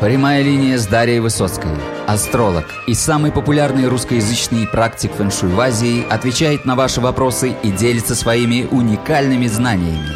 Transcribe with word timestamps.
Прямая 0.00 0.42
линия 0.42 0.76
с 0.76 0.86
Дарьей 0.86 1.20
Высоцкой. 1.20 1.70
Астролог 2.06 2.66
и 2.86 2.92
самый 2.92 3.32
популярный 3.32 3.88
русскоязычный 3.88 4.66
практик 4.66 5.10
фэншуй 5.12 5.48
в 5.48 5.58
Азии 5.58 6.06
отвечает 6.10 6.66
на 6.66 6.76
ваши 6.76 7.00
вопросы 7.00 7.54
и 7.62 7.70
делится 7.70 8.14
своими 8.14 8.68
уникальными 8.70 9.46
знаниями. 9.46 10.10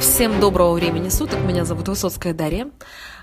Всем 0.00 0.40
доброго 0.40 0.72
времени 0.72 1.10
суток. 1.10 1.38
Меня 1.40 1.66
зовут 1.66 1.88
Высоцкая 1.88 2.32
Дарья. 2.32 2.68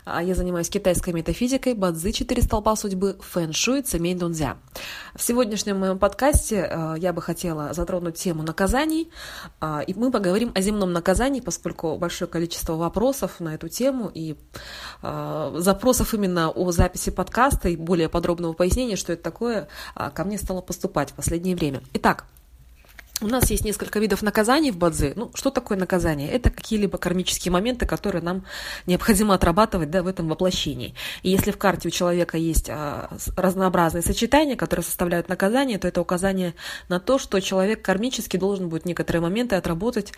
А, 0.05 0.21
я 0.21 0.36
занимаюсь 0.36 0.70
китайской 0.70 1.13
метафизикой, 1.13 1.73
бадзи, 1.73 2.11
четыре 2.11 2.43
столпа 2.43 2.75
судьбы, 2.75 3.18
фэн-шуй, 3.20 3.82
цемей 3.82 4.14
дунзя. 4.14 4.57
В 5.16 5.23
сегодняшнем 5.23 5.79
моем 5.79 5.97
подкасте 5.97 6.64
а, 6.64 6.93
я 6.96 7.11
бы 7.11 7.23
хотела 7.23 7.73
затронуть 7.73 8.15
тему 8.15 8.43
наказаний, 8.43 9.10
а, 9.60 9.82
и 9.82 9.96
мы 9.96 10.11
поговорим 10.11 10.52
о 10.54 10.61
земном 10.61 10.93
наказании, 10.93 11.39
поскольку 11.39 11.97
большое 11.97 12.29
количество 12.29 12.73
вопросов 12.73 13.39
на 13.39 13.55
эту 13.55 13.68
тему 13.68 14.11
и 14.14 14.36
запросов 15.02 16.14
именно 16.14 16.50
о 16.50 16.71
записи 16.71 17.10
подкаста 17.10 17.69
и 17.69 17.75
более 17.75 18.10
подробного 18.10 18.54
пояснения, 18.54 18.96
что 18.96 19.14
это 19.14 19.24
такое, 19.24 19.68
ко 19.96 20.24
мне 20.24 20.37
стало 20.37 20.61
поступать 20.61 21.11
в 21.11 21.14
последнее 21.14 21.56
время. 21.56 21.82
Итак, 21.93 22.25
у 23.21 23.28
нас 23.28 23.50
есть 23.50 23.64
несколько 23.64 24.00
видов 24.00 24.21
наказаний 24.21 24.71
в 24.71 24.78
Бадзи. 24.78 25.14
Ну, 25.15 25.32
что 25.33 25.50
такое 25.50 25.78
наказание? 25.78 26.29
Это 26.29 26.50
какие-либо 26.50 26.97
кармические 26.97 27.51
моменты, 27.51 27.86
которые 27.86 28.21
нам 28.21 28.46
необходимо 28.88 29.33
отрабатывать 29.33 29.89
да, 29.89 30.04
в 30.04 30.07
этом 30.07 30.28
воплощении. 30.28 30.96
И 31.24 31.29
если 31.29 31.51
в 31.51 31.57
карте 31.57 31.88
у 31.88 31.91
человека 31.91 32.38
есть 32.38 32.69
а, 32.69 33.09
разнообразные 33.38 34.02
сочетания, 34.02 34.58
которые 34.58 34.83
составляют 34.83 35.30
наказание, 35.30 35.78
то 35.78 35.88
это 35.88 36.02
указание 36.02 36.55
на 36.89 37.00
то, 37.00 37.17
что 37.17 37.39
человек 37.39 37.81
кармически 37.81 38.36
должен 38.36 38.67
будет 38.67 38.86
некоторые 38.86 39.22
моменты 39.22 39.55
отработать 39.55 40.11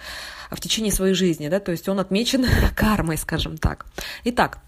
в 0.50 0.60
течение 0.60 0.92
своей 0.92 1.14
жизни. 1.14 1.50
Да? 1.50 1.60
То 1.60 1.72
есть 1.72 1.88
он 1.88 2.00
отмечен 2.00 2.48
кармой, 2.76 3.18
скажем 3.18 3.58
так. 3.58 3.86
Итак, 4.24 4.60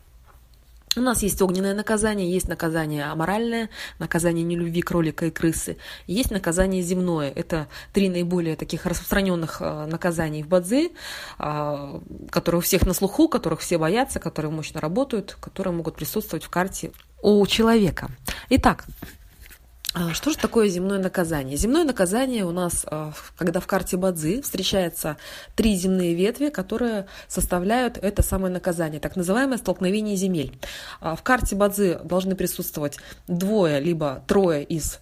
у 0.96 1.02
нас 1.02 1.22
есть 1.22 1.42
огненное 1.42 1.76
наказание, 1.76 2.32
есть 2.32 2.48
наказание 2.48 3.06
аморальное, 3.06 3.70
наказание 4.00 4.44
нелюбви 4.44 4.82
кролика 4.82 5.28
и 5.28 5.32
крысы, 5.32 5.78
есть 6.08 6.32
наказание 6.32 6.82
земное. 6.82 7.32
Это 7.36 7.68
три 7.94 8.10
наиболее 8.10 8.56
таких 8.56 8.86
распространенных 8.86 9.62
э, 9.62 9.86
наказаний 9.86 10.44
в 10.44 10.48
Бадзе, 10.48 10.90
э, 11.38 12.00
которые 12.32 12.60
у 12.60 12.62
всех 12.62 12.86
на 12.86 12.94
слуху, 12.94 13.30
которых 13.30 13.60
все 13.60 13.78
боятся, 13.78 14.20
которые 14.20 14.52
мощно 14.52 14.82
работают, 14.82 15.38
которые 15.40 15.74
могут 15.74 15.96
присутствовать 15.96 16.44
в 16.44 16.50
карте 16.50 16.92
у 17.22 17.46
человека. 17.46 18.10
Итак, 18.50 18.86
что 20.14 20.32
же 20.32 20.38
такое 20.38 20.70
земное 20.70 21.00
наказание? 21.00 21.58
Земное 21.58 21.84
наказание 21.84 22.46
у 22.46 22.52
нас, 22.52 22.86
а, 22.90 23.12
когда 23.38 23.60
в 23.60 23.68
карте 23.68 23.98
Бадзи 23.98 24.42
встречается 24.42 25.18
три 25.56 25.76
земные 25.76 26.16
ветви, 26.16 26.50
которые 26.50 27.08
составляют 27.28 27.98
это 27.98 28.24
самое 28.24 28.54
наказание, 28.54 29.00
так 29.00 29.16
называемое 29.16 29.58
столкновение 29.58 30.16
земель. 30.16 30.58
А, 31.02 31.16
в 31.16 31.24
карте 31.24 31.56
Бадзи 31.56 32.00
должны 32.04 32.36
присутствовать 32.36 32.98
двое, 33.28 33.80
либо 33.80 34.24
трое 34.28 34.64
из 34.64 35.00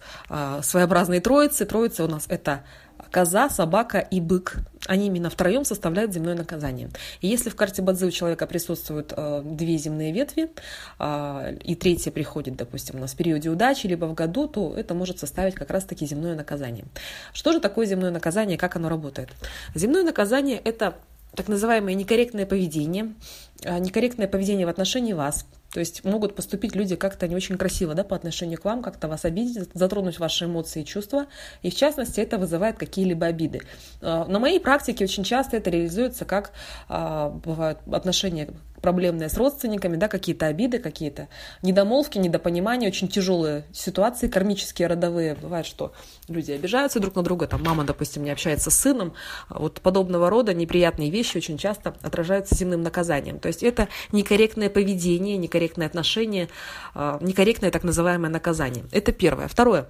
своеобразной 0.62 1.20
троицы. 1.20 1.64
Троица 1.64 2.04
у 2.04 2.08
нас 2.08 2.26
это 2.28 2.64
коза, 3.10 3.48
собака 3.48 3.98
и 3.98 4.20
бык. 4.20 4.56
Они 4.86 5.06
именно 5.06 5.30
втроем 5.30 5.64
составляют 5.64 6.12
земное 6.12 6.34
наказание. 6.34 6.90
И 7.20 7.28
если 7.28 7.50
в 7.50 7.56
карте 7.56 7.82
Бадзи 7.82 8.06
у 8.06 8.10
человека 8.10 8.46
присутствуют 8.46 9.12
э, 9.16 9.42
две 9.44 9.76
земные 9.76 10.12
ветви, 10.12 10.50
э, 10.98 11.56
и 11.64 11.74
третья 11.74 12.10
приходит, 12.10 12.56
допустим, 12.56 12.96
у 12.96 12.98
нас 13.00 13.12
в 13.12 13.16
периоде 13.16 13.50
удачи, 13.50 13.86
либо 13.86 14.06
в 14.06 14.14
году, 14.14 14.48
то 14.48 14.74
это 14.76 14.94
может 14.94 15.18
составить 15.18 15.54
как 15.54 15.70
раз-таки 15.70 16.06
земное 16.06 16.34
наказание. 16.34 16.84
Что 17.32 17.52
же 17.52 17.60
такое 17.60 17.86
земное 17.86 18.10
наказание, 18.10 18.56
как 18.56 18.76
оно 18.76 18.88
работает? 18.88 19.30
Земное 19.74 20.04
наказание– 20.04 20.58
это 20.64 20.94
так 21.34 21.48
называемое 21.48 21.94
некорректное 21.94 22.46
поведение, 22.46 23.14
э, 23.62 23.78
некорректное 23.78 24.28
поведение 24.28 24.66
в 24.66 24.70
отношении 24.70 25.12
вас, 25.12 25.46
то 25.72 25.80
есть 25.80 26.02
могут 26.04 26.34
поступить 26.34 26.74
люди 26.74 26.96
как-то 26.96 27.28
не 27.28 27.36
очень 27.36 27.58
красиво 27.58 27.94
да, 27.94 28.02
по 28.02 28.16
отношению 28.16 28.58
к 28.58 28.64
вам, 28.64 28.82
как-то 28.82 29.06
вас 29.06 29.24
обидеть, 29.24 29.68
затронуть 29.74 30.18
ваши 30.18 30.46
эмоции 30.46 30.82
и 30.82 30.84
чувства. 30.84 31.26
И 31.62 31.70
в 31.70 31.74
частности 31.74 32.20
это 32.20 32.38
вызывает 32.38 32.78
какие-либо 32.78 33.26
обиды. 33.26 33.60
А, 34.00 34.24
на 34.24 34.38
моей 34.38 34.60
практике 34.60 35.04
очень 35.04 35.24
часто 35.24 35.58
это 35.58 35.68
реализуется 35.68 36.24
как 36.24 36.52
а, 36.88 37.28
бывают 37.28 37.80
отношения 37.92 38.48
проблемные 38.80 39.28
с 39.28 39.36
родственниками, 39.36 39.96
да, 39.96 40.08
какие-то 40.08 40.46
обиды, 40.46 40.78
какие-то 40.78 41.28
недомолвки, 41.62 42.18
недопонимания, 42.18 42.88
очень 42.88 43.08
тяжелые 43.08 43.64
ситуации, 43.72 44.28
кармические, 44.28 44.88
родовые. 44.88 45.34
Бывает, 45.34 45.66
что 45.66 45.92
люди 46.28 46.52
обижаются 46.52 47.00
друг 47.00 47.14
на 47.16 47.22
друга, 47.22 47.46
там 47.46 47.62
мама, 47.62 47.84
допустим, 47.84 48.24
не 48.24 48.30
общается 48.30 48.70
с 48.70 48.78
сыном. 48.78 49.14
Вот 49.48 49.80
подобного 49.80 50.30
рода 50.30 50.54
неприятные 50.54 51.10
вещи 51.10 51.36
очень 51.36 51.58
часто 51.58 51.94
отражаются 52.02 52.54
земным 52.54 52.82
наказанием. 52.82 53.38
То 53.38 53.48
есть 53.48 53.62
это 53.62 53.88
некорректное 54.12 54.70
поведение, 54.70 55.36
некорректное 55.36 55.86
отношение, 55.86 56.48
а, 56.94 57.18
некорректное 57.20 57.70
так 57.70 57.84
называемое 57.84 58.30
наказание. 58.30 58.84
Это 58.92 59.12
первое. 59.12 59.48
Второе. 59.48 59.88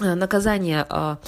Э, 0.00 0.14
наказание 0.14 0.86
а, 0.88 1.18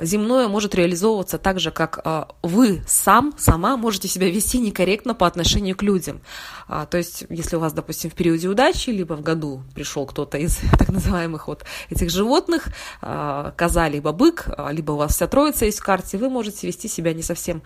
земное 0.00 0.48
может 0.48 0.74
реализовываться 0.74 1.38
так 1.38 1.60
же, 1.60 1.70
как 1.70 2.00
а, 2.04 2.28
вы 2.42 2.82
сам, 2.86 3.34
сама 3.38 3.76
можете 3.76 4.08
себя 4.08 4.30
вести 4.30 4.58
некорректно 4.58 5.14
по 5.14 5.26
отношению 5.26 5.76
к 5.76 5.82
людям. 5.82 6.20
А, 6.66 6.86
то 6.86 6.98
есть, 6.98 7.24
если 7.28 7.56
у 7.56 7.60
вас, 7.60 7.72
допустим, 7.72 8.10
в 8.10 8.14
периоде 8.14 8.48
удачи, 8.48 8.90
либо 8.90 9.14
в 9.14 9.22
году 9.22 9.62
пришел 9.74 10.06
кто-то 10.06 10.38
из 10.38 10.58
так 10.78 10.88
называемых 10.88 11.48
вот 11.48 11.64
этих 11.90 12.10
животных, 12.10 12.68
коза, 13.00 13.88
либо 13.88 14.12
бык, 14.12 14.48
либо 14.70 14.92
у 14.92 14.96
вас 14.96 15.14
вся 15.14 15.26
троица 15.26 15.64
есть 15.64 15.80
в 15.80 15.84
карте, 15.84 16.18
вы 16.18 16.28
можете 16.28 16.66
вести 16.66 16.88
себя 16.88 17.14
не 17.14 17.22
совсем 17.22 17.62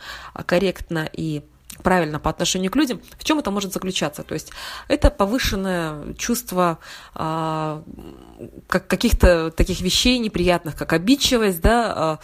корректно 0.46 1.08
и 1.12 1.42
правильно 1.82 2.18
по 2.18 2.30
отношению 2.30 2.70
к 2.70 2.76
людям, 2.76 3.00
в 3.18 3.24
чем 3.24 3.38
это 3.38 3.50
может 3.50 3.72
заключаться? 3.72 4.22
То 4.22 4.34
есть 4.34 4.50
это 4.88 5.10
повышенное 5.10 6.14
чувство 6.14 6.78
а, 7.14 7.82
как, 8.66 8.86
каких-то 8.86 9.50
таких 9.50 9.80
вещей 9.80 10.18
неприятных, 10.18 10.76
как 10.76 10.92
обидчивость, 10.92 11.60
да, 11.60 11.92
а, 11.94 12.18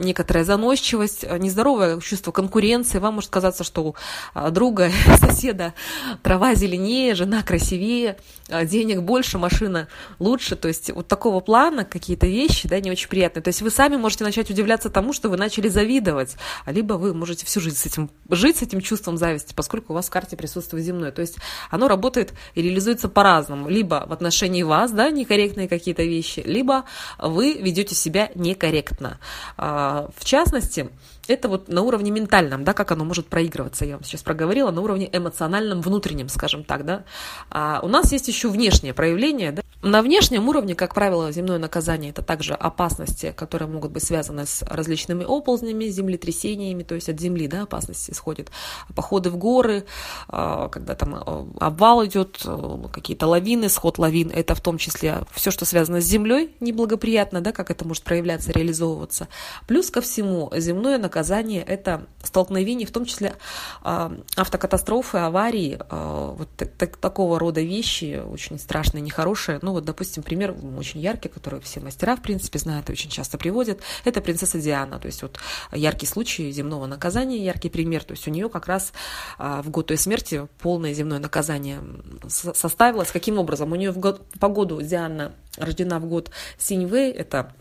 некоторая 0.00 0.44
заносчивость, 0.44 1.24
нездоровое 1.38 2.00
чувство 2.00 2.32
конкуренции. 2.32 2.98
Вам 2.98 3.14
может 3.14 3.30
казаться, 3.30 3.64
что 3.64 3.84
у 3.84 3.94
а, 4.34 4.50
друга, 4.50 4.90
соседа 5.18 5.74
трава 6.22 6.54
зеленее, 6.54 7.14
жена 7.14 7.42
красивее, 7.42 8.16
а, 8.48 8.64
денег 8.64 9.02
больше, 9.02 9.38
машина 9.38 9.88
лучше. 10.18 10.56
То 10.56 10.68
есть 10.68 10.90
вот 10.90 11.08
такого 11.08 11.40
плана 11.40 11.84
какие-то 11.84 12.26
вещи, 12.26 12.68
да, 12.68 12.80
не 12.80 12.90
очень 12.90 13.08
приятные. 13.08 13.42
То 13.42 13.48
есть 13.48 13.62
вы 13.62 13.70
сами 13.70 13.96
можете 13.96 14.24
начать 14.24 14.50
удивляться 14.50 14.90
тому, 14.90 15.12
что 15.12 15.28
вы 15.28 15.36
начали 15.36 15.68
завидовать, 15.68 16.36
либо 16.66 16.94
вы 16.94 17.14
можете 17.14 17.46
всю 17.46 17.60
жизнь 17.60 17.76
с 17.76 17.86
этим 17.86 18.10
жить, 18.30 18.58
с 18.58 18.62
этим 18.62 18.80
чувством 18.80 19.16
зависти, 19.16 19.54
поскольку 19.54 19.92
у 19.92 19.96
вас 19.96 20.06
в 20.06 20.10
карте 20.10 20.36
присутствует 20.36 20.84
земное. 20.84 21.12
То 21.12 21.20
есть 21.20 21.36
оно 21.70 21.88
работает 21.88 22.32
и 22.54 22.62
реализуется 22.62 23.08
по-разному. 23.08 23.68
Либо 23.68 24.04
в 24.06 24.12
отношении 24.12 24.62
вас, 24.62 24.90
да, 24.92 25.10
некорректные 25.10 25.68
какие-то 25.68 26.02
вещи, 26.02 26.42
либо 26.44 26.84
вы 27.18 27.54
ведете 27.54 27.94
себя 27.94 28.30
некорректно. 28.34 29.18
А, 29.56 30.08
в 30.16 30.24
частности, 30.24 30.90
это 31.28 31.48
вот 31.48 31.68
на 31.68 31.82
уровне 31.82 32.10
ментальном, 32.10 32.64
да, 32.64 32.72
как 32.72 32.92
оно 32.92 33.04
может 33.04 33.26
проигрываться, 33.26 33.84
я 33.84 33.94
вам 33.94 34.04
сейчас 34.04 34.22
проговорила, 34.22 34.70
на 34.70 34.80
уровне 34.80 35.08
эмоциональном, 35.12 35.80
внутреннем, 35.80 36.28
скажем 36.28 36.64
так, 36.64 36.84
да. 36.84 37.04
А 37.50 37.80
у 37.82 37.88
нас 37.88 38.12
есть 38.12 38.28
еще 38.28 38.48
внешнее 38.48 38.94
проявление, 38.94 39.52
да. 39.52 39.62
На 39.82 40.00
внешнем 40.00 40.48
уровне, 40.48 40.74
как 40.74 40.94
правило, 40.94 41.30
земное 41.30 41.58
наказание– 41.58 42.10
это 42.12 42.22
также 42.22 42.54
опасности, 42.54 43.34
которые 43.36 43.68
могут 43.68 43.92
быть 43.92 44.02
связаны 44.02 44.46
с 44.46 44.62
различными 44.62 45.24
оползнями, 45.24 45.84
землетрясениями, 45.86 46.82
то 46.82 46.94
есть 46.94 47.08
от 47.10 47.20
земли, 47.20 47.48
да, 47.48 47.62
опасности 47.62 48.10
исходят. 48.10 48.50
Походы 48.94 49.30
в 49.30 49.36
горы, 49.36 49.84
а, 50.28 50.68
когда 50.68 50.94
там 50.94 51.14
а, 51.14 51.46
обвал 51.60 52.04
идет, 52.06 52.40
а, 52.46 52.88
какие-то 52.88 53.26
лавины, 53.26 53.68
сход 53.68 53.98
лавин, 53.98 54.30
это 54.34 54.54
в 54.54 54.60
том 54.62 54.78
числе 54.78 55.20
все, 55.32 55.50
что 55.50 55.66
связано 55.66 56.00
с 56.00 56.04
землей, 56.04 56.54
неблагоприятно, 56.60 57.42
да, 57.42 57.52
как 57.52 57.70
это 57.70 57.86
может 57.86 58.04
проявляться, 58.04 58.52
реализовываться. 58.52 59.28
Плюс 59.66 59.90
ко 59.90 60.00
всему, 60.00 60.50
земное 60.56 60.96
наказание 60.96 61.13
наказание– 61.14 61.62
это 61.66 62.06
столкновение, 62.24 62.88
в 62.88 62.90
том 62.90 63.04
числе 63.04 63.34
а, 63.82 64.12
автокатастрофы, 64.36 65.18
аварии, 65.18 65.78
а, 65.88 66.32
вот 66.32 66.48
так, 66.56 66.96
такого 66.96 67.38
рода 67.38 67.60
вещи, 67.60 68.20
очень 68.26 68.58
страшные, 68.58 69.00
нехорошие. 69.00 69.60
Ну 69.62 69.72
вот, 69.72 69.84
допустим, 69.84 70.24
пример 70.24 70.56
очень 70.76 71.00
яркий, 71.00 71.28
который 71.28 71.60
все 71.60 71.80
мастера, 71.80 72.16
в 72.16 72.22
принципе, 72.22 72.58
знают 72.58 72.90
и 72.90 72.92
очень 72.92 73.10
часто 73.10 73.38
приводят, 73.38 73.80
это 74.04 74.20
принцесса 74.20 74.58
Диана. 74.58 74.98
То 74.98 75.06
есть 75.06 75.22
вот 75.22 75.38
яркий 75.72 76.06
случай 76.06 76.50
земного 76.50 76.86
наказания, 76.86 77.38
яркий 77.44 77.68
пример. 77.68 78.02
То 78.02 78.12
есть 78.12 78.26
у 78.26 78.32
нее 78.32 78.48
как 78.48 78.66
раз 78.66 78.92
а, 79.38 79.62
в 79.62 79.70
год 79.70 79.92
ее 79.92 79.98
смерти 79.98 80.48
полное 80.58 80.94
земное 80.94 81.20
наказание 81.20 81.80
составилось. 82.26 83.12
Каким 83.12 83.38
образом? 83.38 83.70
У 83.70 83.76
нее 83.76 83.92
в 83.92 83.98
год, 83.98 84.26
по 84.40 84.48
году 84.48 84.82
Диана 84.82 85.32
рождена 85.58 86.00
в 86.00 86.06
год 86.06 86.30
Синьвэй, 86.58 87.12
это 87.12 87.52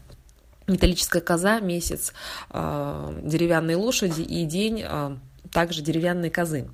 металлическая 0.68 1.21
коза, 1.21 1.60
месяц, 1.60 2.13
а, 2.50 3.13
деревянные 3.24 3.77
лошади 3.77 4.21
и 4.21 4.45
день 4.45 4.83
а, 4.83 5.18
также 5.51 5.81
деревянные 5.81 6.31
козы. 6.31 6.68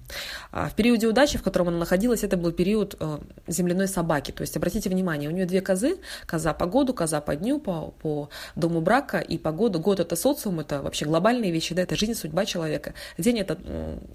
А 0.52 0.70
в 0.70 0.76
периоде 0.76 1.08
удачи, 1.08 1.38
в 1.38 1.44
котором 1.44 1.68
она 1.68 1.78
находилась, 1.78 2.24
это 2.24 2.38
был 2.38 2.54
период 2.54 2.98
земляной 3.46 3.90
собаки. 3.90 4.32
То 4.32 4.42
есть, 4.42 4.56
обратите 4.56 4.90
внимание, 4.90 5.30
у 5.30 5.34
нее 5.34 5.46
две 5.46 5.60
козы, 5.60 5.98
коза 6.26 6.54
по 6.54 6.66
году, 6.66 6.94
коза 6.94 7.20
по 7.20 7.36
дню, 7.36 7.60
по, 7.60 7.94
по 8.02 8.30
дому 8.56 8.80
брака 8.80 9.20
и 9.20 9.38
по 9.38 9.52
году. 9.52 9.80
Год 9.80 10.00
это 10.00 10.16
социум, 10.16 10.62
это 10.62 10.82
вообще 10.82 11.04
глобальные 11.04 11.52
вещи, 11.52 11.76
да, 11.76 11.82
это 11.82 11.98
жизнь, 11.98 12.14
судьба 12.14 12.46
человека. 12.46 12.94
День 13.18 13.40
это 13.40 13.58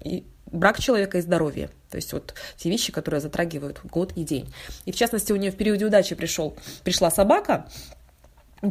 и 0.03 0.25
брак 0.51 0.79
человека 0.79 1.17
и 1.17 1.21
здоровье. 1.21 1.69
То 1.89 1.97
есть 1.97 2.13
вот 2.13 2.33
те 2.57 2.69
вещи, 2.69 2.91
которые 2.91 3.21
затрагивают 3.21 3.81
год 3.83 4.13
и 4.15 4.23
день. 4.23 4.51
И 4.85 4.91
в 4.91 4.95
частности, 4.95 5.31
у 5.31 5.35
нее 5.35 5.51
в 5.51 5.57
периоде 5.57 5.85
удачи 5.85 6.15
пришел, 6.15 6.57
пришла 6.83 7.11
собака, 7.11 7.67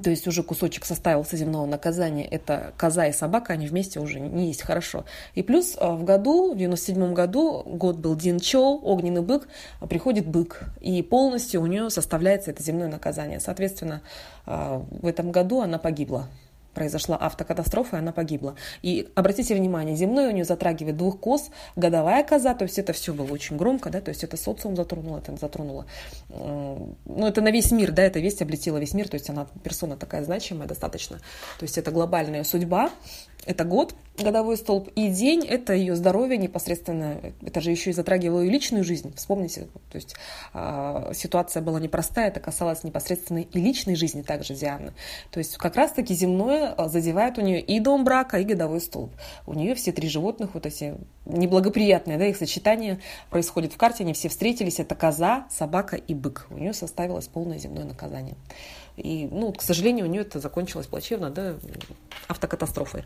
то 0.01 0.11
есть 0.11 0.27
уже 0.27 0.43
кусочек 0.43 0.85
составился 0.85 1.37
земного 1.37 1.67
наказания, 1.67 2.27
это 2.27 2.73
коза 2.77 3.07
и 3.07 3.13
собака, 3.13 3.53
они 3.53 3.67
вместе 3.67 4.01
уже 4.01 4.21
не 4.21 4.49
есть 4.49 4.63
хорошо. 4.63 5.05
И 5.35 5.43
плюс 5.43 5.77
э, 5.79 5.87
в 5.87 6.05
году, 6.05 6.55
в 6.55 6.57
97 6.57 7.15
году, 7.15 7.63
год 7.67 7.97
был 7.97 8.17
Дин 8.17 8.41
Чоу, 8.41 8.81
огненный 8.83 9.23
бык, 9.23 9.49
приходит 9.89 10.27
бык, 10.27 10.65
и 10.81 11.03
полностью 11.03 11.63
у 11.63 11.67
нее 11.67 11.91
составляется 11.91 12.51
это 12.51 12.63
земное 12.63 12.89
наказание. 12.89 13.41
Соответственно, 13.41 14.03
э, 14.47 14.81
в 14.91 15.07
этом 15.07 15.33
году 15.33 15.61
она 15.61 15.79
погибла 15.79 16.29
произошла 16.75 17.17
автокатастрофа, 17.17 17.97
и 17.97 17.99
она 18.01 18.13
погибла. 18.13 18.57
И 18.83 19.09
обратите 19.15 19.55
внимание, 19.55 19.97
земной 19.97 20.29
у 20.29 20.31
нее 20.33 20.45
затрагивает 20.45 20.97
двух 20.97 21.19
коз, 21.21 21.51
годовая 21.77 22.25
коза, 22.25 22.55
то 22.55 22.65
есть 22.65 22.79
это 22.79 22.93
все 22.93 23.15
было 23.15 23.33
очень 23.33 23.57
громко, 23.57 23.91
да, 23.91 24.01
то 24.01 24.11
есть 24.11 24.25
это 24.25 24.37
социум 24.37 24.77
затронуло, 24.77 25.19
это 25.19 25.37
затронуло. 25.37 25.87
Ну, 26.29 27.27
это 27.27 27.41
на 27.41 27.51
весь 27.51 27.71
мир, 27.71 27.93
да, 27.93 28.03
эта 28.03 28.21
весть 28.21 28.43
облетела 28.43 28.79
весь 28.79 28.95
мир, 28.95 29.09
то 29.09 29.15
есть 29.15 29.31
она 29.31 29.47
персона 29.63 29.97
такая 29.97 30.25
значимая 30.25 30.69
достаточно. 30.69 31.19
То 31.59 31.63
есть 31.63 31.79
это 31.79 31.91
глобальная 31.91 32.45
судьба, 32.45 32.91
это 33.47 33.65
год, 33.65 33.95
годовой 34.19 34.57
столб, 34.57 34.89
и 34.95 35.09
день– 35.09 35.45
это 35.49 35.73
ее 35.73 35.97
здоровье 35.97 36.37
непосредственно, 36.37 37.21
это 37.45 37.61
же 37.61 37.71
еще 37.71 37.91
и 37.91 37.93
затрагивало 37.93 38.41
ее 38.41 38.51
личную 38.51 38.85
жизнь, 38.85 39.13
вспомните, 39.17 39.69
то 39.91 39.97
есть 39.97 40.15
э, 40.53 41.13
ситуация 41.15 41.63
была 41.63 41.81
непростая, 41.81 42.29
это 42.29 42.41
касалось 42.41 42.85
непосредственно 42.85 43.39
и 43.39 43.61
личной 43.61 43.97
жизни 43.97 44.23
также 44.23 44.55
Дианы, 44.55 44.93
то 45.31 45.39
есть 45.39 45.57
как 45.57 45.77
раз-таки 45.77 46.15
земное 46.15 46.73
а, 46.73 46.89
задевает 46.89 47.39
у 47.39 47.41
нее 47.41 47.61
и 47.61 47.81
дом 47.81 48.05
брака, 48.05 48.39
и 48.39 48.45
годовой 48.45 48.81
столб, 48.81 49.13
у 49.47 49.55
нее 49.55 49.75
все 49.75 49.93
три 49.93 50.09
животных, 50.09 50.51
вот 50.55 50.67
эти 50.67 50.95
неблагоприятные, 51.27 52.19
да, 52.19 52.27
их 52.27 52.37
сочетание 52.37 53.01
происходит 53.31 53.73
в 53.73 53.77
карте, 53.77 54.05
они 54.05 54.13
все 54.13 54.29
встретились, 54.29 54.79
это 54.79 54.95
коза, 54.95 55.47
собака 55.51 55.97
и 55.97 56.15
бык, 56.15 56.47
у 56.51 56.59
нее 56.59 56.73
составилось 56.73 57.27
полное 57.27 57.59
земное 57.59 57.85
наказание. 57.85 58.37
И, 58.97 59.29
ну, 59.31 59.53
к 59.53 59.63
сожалению, 59.63 60.07
у 60.07 60.09
нее 60.09 60.23
это 60.23 60.39
закончилось 60.39 60.87
плачевно, 60.87 61.31
да, 61.31 61.55
автокатастрофой. 62.29 63.05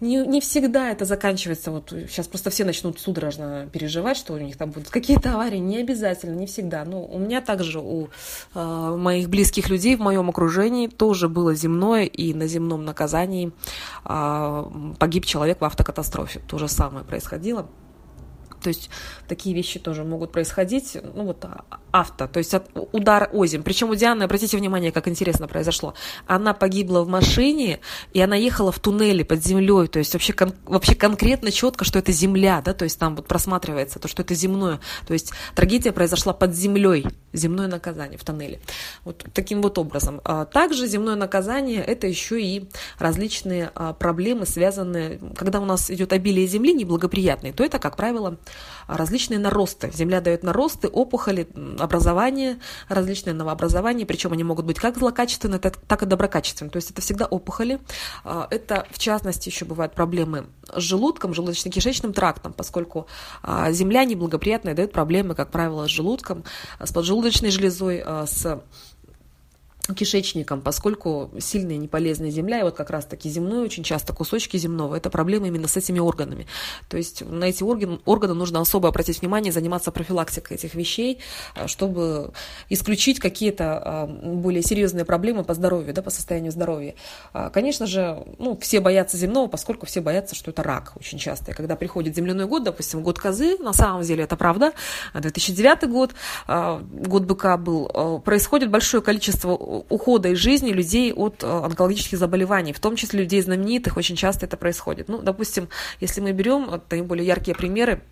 Не, 0.00 0.26
не 0.26 0.40
всегда 0.40 0.90
это 0.90 1.04
заканчивается, 1.04 1.70
вот 1.70 1.90
сейчас 1.90 2.26
просто 2.26 2.48
все 2.48 2.64
начнут 2.64 2.98
судорожно 2.98 3.68
переживать, 3.70 4.16
что 4.16 4.32
у 4.32 4.38
них 4.38 4.56
там 4.56 4.70
будут 4.70 4.88
какие-то 4.88 5.34
аварии, 5.34 5.58
не 5.58 5.76
обязательно, 5.76 6.34
не 6.34 6.46
всегда. 6.46 6.86
Но 6.86 7.04
у 7.04 7.18
меня 7.18 7.42
также, 7.42 7.80
у 7.80 8.08
э, 8.54 8.96
моих 8.96 9.28
близких 9.28 9.68
людей 9.68 9.96
в 9.96 10.00
моем 10.00 10.30
окружении 10.30 10.86
тоже 10.86 11.28
было 11.28 11.54
земное, 11.54 12.04
и 12.04 12.32
на 12.32 12.46
земном 12.46 12.86
наказании 12.86 13.52
э, 14.06 14.64
погиб 14.98 15.26
человек 15.26 15.60
в 15.60 15.64
автокатастрофе. 15.64 16.40
То 16.48 16.56
же 16.56 16.68
самое 16.68 17.04
происходило. 17.04 17.68
То 18.62 18.68
есть 18.68 18.90
такие 19.28 19.54
вещи 19.54 19.78
тоже 19.78 20.04
могут 20.04 20.32
происходить. 20.32 20.96
Ну 21.14 21.24
вот 21.24 21.44
а, 21.44 21.64
авто, 21.90 22.26
то 22.26 22.38
есть 22.38 22.54
удар 22.92 23.30
озим. 23.32 23.62
Причем 23.62 23.90
у 23.90 23.94
Дианы, 23.94 24.24
обратите 24.24 24.56
внимание, 24.56 24.92
как 24.92 25.08
интересно 25.08 25.48
произошло. 25.48 25.94
Она 26.26 26.54
погибла 26.54 27.02
в 27.02 27.08
машине, 27.08 27.80
и 28.12 28.20
она 28.20 28.36
ехала 28.36 28.72
в 28.72 28.78
туннеле 28.78 29.24
под 29.24 29.44
землей. 29.44 29.88
То 29.88 29.98
есть 29.98 30.12
вообще, 30.12 30.32
кон, 30.32 30.54
вообще 30.64 30.94
конкретно 30.94 31.50
четко, 31.50 31.84
что 31.84 31.98
это 31.98 32.12
земля, 32.12 32.62
да, 32.64 32.74
то 32.74 32.84
есть 32.84 32.98
там 32.98 33.16
вот 33.16 33.26
просматривается 33.26 33.98
то, 33.98 34.08
что 34.08 34.22
это 34.22 34.34
земное. 34.34 34.80
То 35.06 35.12
есть 35.12 35.32
трагедия 35.54 35.92
произошла 35.92 36.32
под 36.32 36.54
землей, 36.54 37.06
земное 37.32 37.68
наказание 37.68 38.18
в 38.18 38.24
тоннеле. 38.24 38.60
Вот 39.04 39.24
таким 39.32 39.62
вот 39.62 39.78
образом. 39.78 40.20
А 40.24 40.44
также 40.44 40.86
земное 40.86 41.16
наказание– 41.16 41.82
это 41.86 42.06
еще 42.06 42.40
и 42.40 42.68
различные 42.98 43.70
а, 43.74 43.92
проблемы, 43.92 44.46
связанные, 44.46 45.20
когда 45.36 45.60
у 45.60 45.64
нас 45.64 45.90
идет 45.90 46.12
обилие 46.12 46.46
земли 46.46 46.72
неблагоприятной, 46.72 47.52
то 47.52 47.64
это, 47.64 47.78
как 47.78 47.96
правило, 47.96 48.36
различные 48.86 49.38
наросты. 49.38 49.90
Земля 49.92 50.20
дает 50.20 50.42
наросты, 50.42 50.88
опухоли, 50.88 51.48
образование, 51.78 52.58
различные 52.88 53.34
новообразования, 53.34 54.06
причем 54.06 54.32
они 54.32 54.44
могут 54.44 54.66
быть 54.66 54.78
как 54.78 54.98
злокачественные, 54.98 55.60
так 55.60 56.02
и 56.02 56.06
доброкачественные. 56.06 56.70
То 56.70 56.76
есть 56.76 56.90
это 56.90 57.00
всегда 57.00 57.26
опухоли. 57.26 57.80
А, 58.24 58.46
это, 58.50 58.86
в 58.90 58.98
частности, 58.98 59.48
еще 59.48 59.64
бывают 59.64 59.94
проблемы 59.94 60.46
с 60.74 60.80
желудком, 60.80 61.32
желудочно-кишечным 61.32 62.12
трактом, 62.12 62.52
поскольку 62.52 63.06
а, 63.42 63.70
земля 63.72 64.04
неблагоприятная 64.04 64.74
дает 64.74 64.92
проблемы, 64.92 65.34
как 65.34 65.50
правило, 65.50 65.86
с 65.86 65.90
желудком, 65.90 66.44
с 66.78 66.92
поджелудочной 66.92 67.50
железой, 67.50 68.02
а, 68.04 68.26
с 68.26 68.60
кишечником, 69.94 70.60
поскольку 70.60 71.30
сильная 71.38 71.76
неполезная 71.76 72.30
земля, 72.30 72.60
и 72.60 72.62
вот 72.62 72.74
как 72.74 72.90
раз-таки 72.90 73.28
земной, 73.28 73.64
очень 73.64 73.82
часто 73.82 74.12
кусочки 74.12 74.56
земного, 74.56 74.96
это 74.96 75.10
проблема 75.10 75.48
именно 75.48 75.68
с 75.68 75.76
этими 75.76 75.98
органами. 75.98 76.46
То 76.88 76.96
есть 76.96 77.22
на 77.24 77.44
эти 77.44 77.62
органы, 77.62 78.00
органы 78.04 78.34
нужно 78.34 78.60
особо 78.60 78.88
обратить 78.88 79.20
внимание, 79.20 79.52
заниматься 79.52 79.90
профилактикой 79.90 80.56
этих 80.56 80.74
вещей, 80.74 81.18
э, 81.54 81.66
чтобы 81.66 82.32
исключить 82.68 83.20
какие-то 83.20 84.08
э, 84.08 84.34
более 84.34 84.62
серьезные 84.62 85.04
проблемы 85.04 85.44
по 85.44 85.54
здоровью, 85.54 85.94
да, 85.94 86.02
по 86.02 86.10
состоянию 86.10 86.52
здоровья. 86.52 86.94
А, 87.32 87.50
конечно 87.50 87.86
же, 87.86 88.24
ну, 88.38 88.58
все 88.60 88.80
боятся 88.80 89.16
земного, 89.16 89.46
поскольку 89.48 89.86
все 89.86 90.00
боятся, 90.00 90.34
что 90.34 90.50
это 90.50 90.62
рак 90.62 90.92
очень 90.96 91.18
часто. 91.18 91.52
И 91.52 91.54
когда 91.54 91.76
приходит 91.76 92.16
земляной 92.16 92.46
год, 92.46 92.64
допустим, 92.64 93.02
год 93.02 93.18
козы, 93.18 93.58
на 93.58 93.72
самом 93.72 94.02
деле 94.02 94.24
это 94.24 94.36
правда, 94.36 94.72
2009 95.14 95.88
год, 95.88 96.14
э, 96.48 96.80
год 96.92 97.24
быка 97.24 97.56
был, 97.56 98.20
происходит 98.20 98.70
большое 98.70 99.02
количество 99.02 99.79
ухода 99.88 100.28
из 100.30 100.38
жизни 100.38 100.70
людей 100.70 101.12
от 101.12 101.42
э, 101.42 101.46
онкологических 101.46 102.18
заболеваний, 102.18 102.72
в 102.72 102.80
том 102.80 102.96
числе 102.96 103.20
людей 103.20 103.40
знаменитых, 103.40 103.96
очень 103.96 104.16
часто 104.16 104.46
это 104.46 104.56
происходит. 104.56 105.08
Ну, 105.08 105.22
допустим, 105.22 105.68
если 106.00 106.20
мы 106.20 106.32
берем 106.32 106.80
наиболее 106.90 107.26
яркие 107.26 107.56
примеры, 107.56 108.02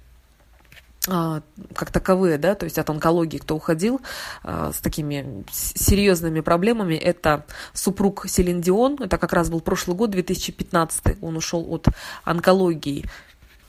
а, 1.10 1.42
как 1.74 1.90
таковые, 1.90 2.38
да, 2.38 2.54
то 2.54 2.64
есть 2.64 2.78
от 2.78 2.90
онкологии, 2.90 3.38
кто 3.38 3.56
уходил 3.56 4.00
а, 4.42 4.72
с 4.72 4.80
такими 4.80 5.44
серьезными 5.50 6.40
проблемами, 6.40 6.94
это 6.94 7.46
супруг 7.72 8.26
Селин 8.28 8.60
Дион, 8.60 8.98
это 9.00 9.16
как 9.16 9.32
раз 9.32 9.48
был 9.48 9.60
прошлый 9.60 9.96
год, 9.96 10.10
2015, 10.10 11.22
он 11.22 11.36
ушел 11.36 11.66
от 11.72 11.86
онкологии, 12.24 13.06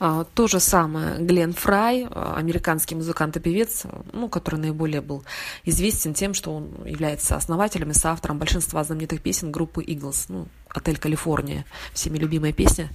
то 0.00 0.48
же 0.48 0.60
самое 0.60 1.18
Глен 1.18 1.52
Фрай, 1.52 2.06
а, 2.10 2.34
американский 2.36 2.94
музыкант 2.94 3.36
и 3.36 3.40
певец, 3.40 3.84
ну, 4.14 4.30
который 4.30 4.56
наиболее 4.56 5.02
был 5.02 5.24
известен 5.66 6.14
тем, 6.14 6.32
что 6.32 6.54
он 6.54 6.70
является 6.86 7.36
основателем 7.36 7.90
и 7.90 7.94
соавтором 7.94 8.38
большинства 8.38 8.82
знаменитых 8.82 9.20
песен 9.20 9.52
группы 9.52 9.84
Eagles, 9.84 10.24
ну, 10.28 10.48
«Отель 10.68 10.96
Калифорния», 10.96 11.66
всеми 11.92 12.16
любимая 12.16 12.52
песня 12.54 12.88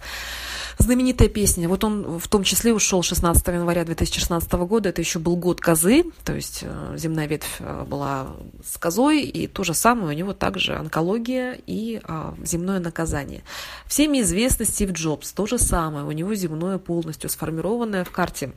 знаменитая 0.77 1.30
песня. 1.30 1.69
Вот 1.69 1.83
он 1.83 2.19
в 2.19 2.27
том 2.27 2.44
числе 2.44 2.74
ушел 2.74 3.01
16 3.01 3.48
января 3.48 3.83
2016 3.86 4.51
года. 4.54 4.89
Это 4.89 5.01
еще 5.01 5.19
был 5.19 5.36
год 5.36 5.62
козы, 5.62 6.04
то 6.24 6.33
есть 6.33 6.60
э, 6.63 6.95
земная 6.98 7.27
ветвь 7.27 7.57
э, 7.60 7.83
была 7.86 8.27
с 8.63 8.77
козой, 8.77 9.22
и 9.22 9.48
то 9.48 9.63
же 9.63 9.74
самое 9.74 10.10
у 10.10 10.12
него 10.12 10.34
также 10.34 10.75
онкология 10.75 11.58
и 11.65 12.01
а, 12.03 12.36
земное 12.44 12.79
наказание. 12.79 13.44
Всеми 13.88 14.22
известный 14.22 14.65
Стив 14.65 14.91
Джобс, 14.91 15.32
то 15.32 15.46
же 15.46 15.58
самое, 15.58 16.05
у 16.05 16.12
него 16.12 16.34
земное 16.36 16.77
полностью 16.77 17.29
сформированное 17.29 18.03
в 18.03 18.12
карте 18.12 18.51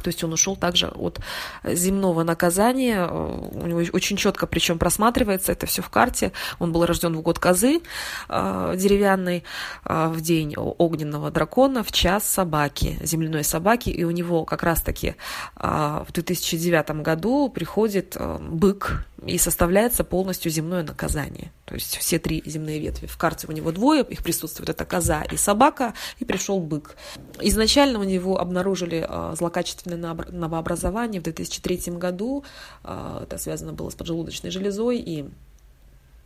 то 0.00 0.08
есть 0.08 0.22
он 0.24 0.32
ушел 0.32 0.56
также 0.56 0.88
от 0.88 1.20
земного 1.64 2.22
наказания. 2.22 3.06
У 3.06 3.66
него 3.66 3.82
очень 3.92 4.16
четко, 4.16 4.46
причем 4.46 4.78
просматривается 4.78 5.52
это 5.52 5.66
все 5.66 5.82
в 5.82 5.90
карте. 5.90 6.32
Он 6.58 6.72
был 6.72 6.86
рожден 6.86 7.16
в 7.16 7.22
год 7.22 7.38
козы 7.38 7.80
э, 8.28 8.74
деревянной, 8.76 9.44
э, 9.84 10.08
в 10.08 10.20
день 10.20 10.54
огненного 10.56 11.30
дракона, 11.30 11.82
в 11.82 11.92
час 11.92 12.24
собаки, 12.24 12.98
земляной 13.02 13.44
собаки. 13.44 13.90
И 13.90 14.04
у 14.04 14.10
него 14.10 14.44
как 14.44 14.62
раз-таки 14.62 15.16
э, 15.56 16.04
в 16.06 16.12
2009 16.12 16.90
году 17.02 17.48
приходит 17.48 18.16
бык 18.40 19.06
и 19.26 19.38
составляется 19.38 20.04
полностью 20.04 20.50
земное 20.50 20.82
наказание. 20.82 21.52
То 21.64 21.74
есть 21.74 21.96
все 21.96 22.18
три 22.18 22.42
земные 22.46 22.80
ветви. 22.80 23.06
В 23.06 23.16
карте 23.16 23.46
у 23.48 23.52
него 23.52 23.72
двое, 23.72 24.02
их 24.02 24.22
присутствует 24.22 24.70
это 24.70 24.84
коза 24.84 25.22
и 25.22 25.36
собака, 25.36 25.94
и 26.18 26.24
пришел 26.24 26.60
бык. 26.60 26.96
Изначально 27.40 27.98
у 27.98 28.04
него 28.04 28.38
обнаружили 28.38 29.06
э, 29.08 29.34
злокачественное 29.36 30.14
новообразование 30.30 31.20
в 31.20 31.24
2003 31.24 31.92
году. 31.94 32.44
Э, 32.82 33.20
это 33.22 33.38
связано 33.38 33.72
было 33.72 33.90
с 33.90 33.94
поджелудочной 33.94 34.50
железой, 34.50 34.98
и 34.98 35.28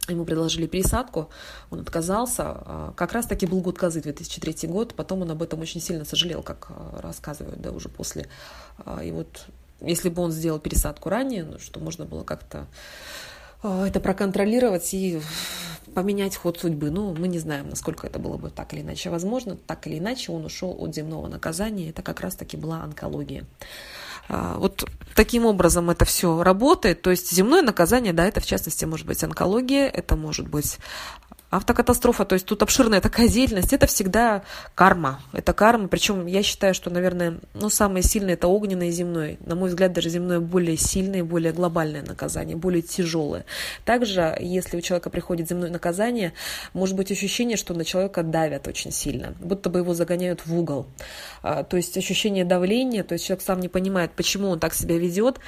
Ему 0.06 0.26
предложили 0.26 0.66
пересадку, 0.66 1.30
он 1.70 1.80
отказался. 1.80 2.42
А, 2.46 2.92
как 2.94 3.12
раз 3.12 3.24
таки 3.24 3.46
был 3.46 3.62
год 3.62 3.78
козы, 3.78 4.02
2003 4.02 4.68
год. 4.68 4.94
Потом 4.94 5.22
он 5.22 5.30
об 5.30 5.42
этом 5.42 5.60
очень 5.60 5.80
сильно 5.80 6.04
сожалел, 6.04 6.42
как 6.42 6.68
рассказывают, 7.00 7.58
да, 7.62 7.70
уже 7.70 7.88
после. 7.88 8.26
И 9.02 9.10
вот 9.12 9.46
если 9.80 10.08
бы 10.08 10.22
он 10.22 10.32
сделал 10.32 10.58
пересадку 10.58 11.08
ранее, 11.08 11.44
ну, 11.44 11.58
что 11.58 11.80
можно 11.80 12.04
было 12.04 12.24
как-то 12.24 12.66
а, 13.62 13.88
это 13.88 13.98
проконтролировать 13.98 14.92
и 14.92 15.20
поменять 15.94 16.36
ход 16.36 16.58
судьбы. 16.58 16.90
Ну, 16.90 17.14
мы 17.14 17.28
не 17.28 17.38
знаем, 17.38 17.70
насколько 17.70 18.06
это 18.06 18.18
было 18.18 18.36
бы 18.36 18.50
так 18.50 18.74
или 18.74 18.82
иначе 18.82 19.08
возможно. 19.08 19.56
Так 19.56 19.86
или 19.86 19.98
иначе, 19.98 20.32
он 20.32 20.44
ушел 20.44 20.76
от 20.78 20.94
земного 20.94 21.28
наказания. 21.28 21.88
Это 21.88 22.02
как 22.02 22.20
раз-таки 22.20 22.58
была 22.58 22.82
онкология. 22.82 23.44
А, 24.28 24.58
вот 24.58 24.88
таким 25.14 25.46
образом 25.46 25.90
это 25.90 26.04
все 26.04 26.42
работает. 26.42 27.00
То 27.00 27.10
есть 27.10 27.32
земное 27.32 27.62
наказание, 27.62 28.12
да, 28.12 28.26
это 28.26 28.40
в 28.40 28.46
частности 28.46 28.84
может 28.84 29.06
быть 29.06 29.24
онкология, 29.24 29.88
это 29.88 30.14
может 30.14 30.46
быть 30.46 30.78
автокатастрофа, 31.56 32.24
то 32.24 32.34
есть 32.34 32.46
тут 32.46 32.62
обширная 32.62 33.00
такая 33.00 33.28
деятельность, 33.28 33.72
это 33.72 33.86
всегда 33.86 34.42
карма. 34.74 35.20
Это 35.32 35.52
карма, 35.52 35.88
причем 35.88 36.26
я 36.26 36.42
считаю, 36.42 36.74
что, 36.74 36.90
наверное, 36.90 37.38
ну, 37.54 37.70
самое 37.70 38.02
сильное 38.02 38.34
это 38.34 38.48
огненное 38.48 38.88
и 38.88 38.90
земное. 38.90 39.36
На 39.44 39.54
мой 39.54 39.68
взгляд, 39.68 39.92
даже 39.92 40.08
земное 40.08 40.40
более 40.40 40.76
сильное, 40.76 41.22
более 41.22 41.52
глобальное 41.52 42.02
наказание, 42.02 42.56
более 42.56 42.82
тяжелое. 42.82 43.44
Также, 43.84 44.36
если 44.40 44.76
у 44.76 44.80
человека 44.80 45.10
приходит 45.10 45.48
земное 45.48 45.70
наказание, 45.70 46.32
может 46.72 46.96
быть 46.96 47.12
ощущение, 47.12 47.56
что 47.56 47.74
на 47.74 47.84
человека 47.84 48.22
давят 48.22 48.66
очень 48.66 48.90
сильно, 48.90 49.34
будто 49.40 49.70
бы 49.70 49.80
его 49.80 49.94
загоняют 49.94 50.46
в 50.46 50.58
угол. 50.58 50.86
А, 51.42 51.62
то 51.62 51.76
есть 51.76 51.96
ощущение 51.96 52.44
давления, 52.44 53.04
то 53.04 53.12
есть 53.12 53.26
человек 53.26 53.44
сам 53.44 53.60
не 53.60 53.68
понимает, 53.68 54.12
почему 54.12 54.48
он 54.48 54.58
так 54.58 54.74
себя 54.74 54.98
ведет, 54.98 55.38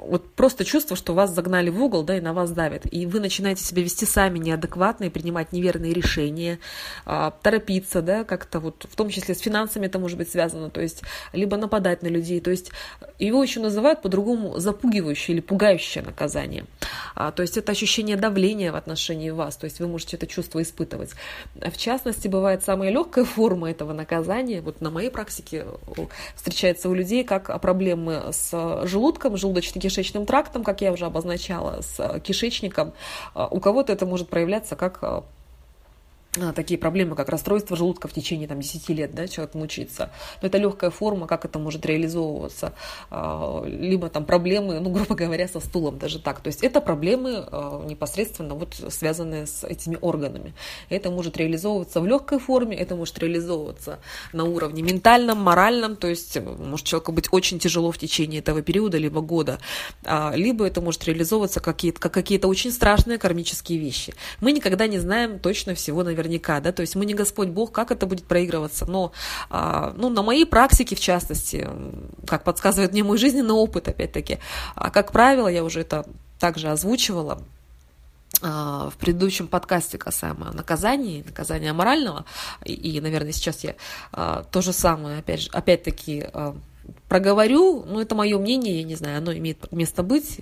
вот 0.00 0.30
просто 0.34 0.64
чувство, 0.64 0.96
что 0.96 1.14
вас 1.14 1.34
загнали 1.34 1.68
в 1.68 1.82
угол, 1.82 2.04
да, 2.04 2.16
и 2.16 2.20
на 2.20 2.32
вас 2.32 2.52
давят. 2.52 2.82
И 2.92 3.06
вы 3.06 3.20
начинаете 3.20 3.64
себя 3.64 3.82
вести 3.82 4.06
сами 4.06 4.38
неадекватно 4.38 5.04
и 5.04 5.10
принимать 5.10 5.52
неверные 5.52 5.92
решения, 5.92 6.60
а, 7.04 7.32
торопиться, 7.42 8.00
да, 8.00 8.24
как-то 8.24 8.60
вот, 8.60 8.86
в 8.88 8.94
том 8.94 9.10
числе 9.10 9.34
с 9.34 9.40
финансами 9.40 9.86
это 9.86 9.98
может 9.98 10.16
быть 10.16 10.30
связано, 10.30 10.70
то 10.70 10.80
есть, 10.80 11.02
либо 11.32 11.56
нападать 11.56 12.02
на 12.02 12.08
людей, 12.08 12.40
то 12.40 12.50
есть, 12.50 12.70
его 13.18 13.42
еще 13.42 13.60
называют 13.60 14.02
по-другому 14.02 14.58
запугивающее 14.58 15.34
или 15.34 15.40
пугающее 15.40 16.04
наказание. 16.04 16.66
А, 17.14 17.32
то 17.32 17.42
есть, 17.42 17.56
это 17.56 17.72
ощущение 17.72 18.16
давления 18.16 18.70
в 18.70 18.76
отношении 18.76 19.30
вас, 19.30 19.56
то 19.56 19.64
есть, 19.64 19.80
вы 19.80 19.88
можете 19.88 20.16
это 20.16 20.26
чувство 20.26 20.62
испытывать. 20.62 21.10
В 21.56 21.76
частности, 21.76 22.28
бывает 22.28 22.62
самая 22.62 22.90
легкая 22.90 23.24
форма 23.24 23.70
этого 23.70 23.92
наказания, 23.92 24.60
вот 24.60 24.80
на 24.80 24.90
моей 24.90 25.10
практике 25.10 25.66
встречается 26.36 26.88
у 26.88 26.94
людей, 26.94 27.24
как 27.24 27.60
проблемы 27.60 28.30
с 28.30 28.84
желудком, 28.84 29.36
желудочным 29.36 29.63
желудочно-кишечным 29.64 30.26
трактом, 30.26 30.64
как 30.64 30.80
я 30.80 30.92
уже 30.92 31.06
обозначала, 31.06 31.80
с 31.80 32.20
кишечником. 32.20 32.92
А, 33.34 33.46
у 33.48 33.60
кого-то 33.60 33.92
это 33.92 34.06
может 34.06 34.28
проявляться 34.28 34.76
как 34.76 34.98
а, 35.02 35.24
такие 36.54 36.78
проблемы, 36.78 37.14
как 37.14 37.28
расстройство 37.28 37.76
желудка 37.76 38.08
в 38.08 38.12
течение 38.12 38.48
там, 38.48 38.60
10 38.60 38.88
лет, 38.90 39.14
да, 39.14 39.28
человек 39.28 39.54
мучается. 39.54 40.10
Но 40.42 40.48
это 40.48 40.58
легкая 40.58 40.90
форма, 40.90 41.26
как 41.26 41.44
это 41.44 41.58
может 41.58 41.86
реализовываться. 41.86 42.74
А, 43.10 43.62
либо 43.64 44.08
там 44.08 44.24
проблемы, 44.24 44.80
ну, 44.80 44.90
грубо 44.92 45.14
говоря, 45.14 45.46
со 45.48 45.60
стулом 45.60 45.98
даже 45.98 46.18
так. 46.18 46.40
То 46.40 46.48
есть 46.48 46.62
это 46.62 46.80
проблемы 46.80 47.44
а, 47.46 47.84
непосредственно 47.84 48.54
вот 48.54 48.74
связанные 48.88 49.46
с 49.46 49.64
этими 49.64 49.96
органами. 50.00 50.54
Это 50.88 51.10
может 51.10 51.36
реализовываться 51.36 52.00
в 52.00 52.06
легкой 52.06 52.38
форме, 52.38 52.76
это 52.76 52.96
может 52.96 53.18
реализовываться 53.18 54.00
на 54.32 54.44
уровне 54.44 54.82
ментальном, 54.82 55.38
моральном, 55.38 55.96
то 55.96 56.08
есть 56.08 56.38
может 56.40 56.86
человеку 56.86 57.12
быть 57.12 57.28
очень 57.32 57.58
тяжело 57.58 57.92
в 57.92 57.98
течение 57.98 58.40
этого 58.40 58.62
периода, 58.62 58.98
либо 58.98 59.20
года, 59.20 59.58
либо 60.34 60.66
это 60.66 60.80
может 60.80 61.04
реализовываться 61.04 61.60
как 61.60 61.76
какие-то, 61.76 62.00
как 62.00 62.12
какие-то 62.12 62.48
очень 62.48 62.72
страшные 62.72 63.18
кармические 63.18 63.78
вещи. 63.78 64.14
Мы 64.40 64.52
никогда 64.52 64.86
не 64.86 64.98
знаем 64.98 65.38
точно 65.38 65.74
всего 65.74 66.02
наверняка 66.02 66.23
наверняка, 66.24 66.60
да, 66.60 66.72
то 66.72 66.80
есть 66.80 66.96
мы 66.96 67.06
не 67.06 67.14
Господь 67.14 67.48
Бог, 67.48 67.72
как 67.72 67.90
это 67.90 68.06
будет 68.06 68.24
проигрываться, 68.24 68.86
но, 68.86 69.12
а, 69.50 69.92
ну, 69.96 70.08
на 70.08 70.22
моей 70.22 70.46
практике, 70.46 70.96
в 70.96 71.00
частности, 71.00 71.68
как 72.26 72.44
подсказывает 72.44 72.92
мне 72.92 73.04
мой 73.04 73.18
жизненный 73.18 73.54
опыт, 73.54 73.88
опять-таки, 73.88 74.38
а, 74.74 74.90
как 74.90 75.12
правило, 75.12 75.48
я 75.48 75.62
уже 75.62 75.80
это 75.80 76.06
также 76.38 76.68
озвучивала, 76.68 77.42
а, 78.42 78.90
в 78.90 78.96
предыдущем 78.96 79.46
подкасте 79.46 79.98
касаемо 79.98 80.52
наказаний, 80.52 81.22
наказания 81.24 81.72
морального, 81.72 82.24
и, 82.64 82.72
и 82.72 83.00
наверное, 83.00 83.32
сейчас 83.32 83.64
я 83.64 83.74
а, 84.12 84.44
то 84.50 84.62
же 84.62 84.72
самое, 84.72 85.18
опять 85.18 85.42
же, 85.42 85.50
опять-таки, 85.52 86.26
а, 86.32 86.56
проговорю, 87.08 87.84
ну, 87.86 88.00
это 88.00 88.14
мое 88.14 88.38
мнение, 88.38 88.78
я 88.78 88.82
не 88.82 88.96
знаю, 88.96 89.18
оно 89.18 89.32
имеет 89.32 89.70
место 89.72 90.02
быть, 90.02 90.40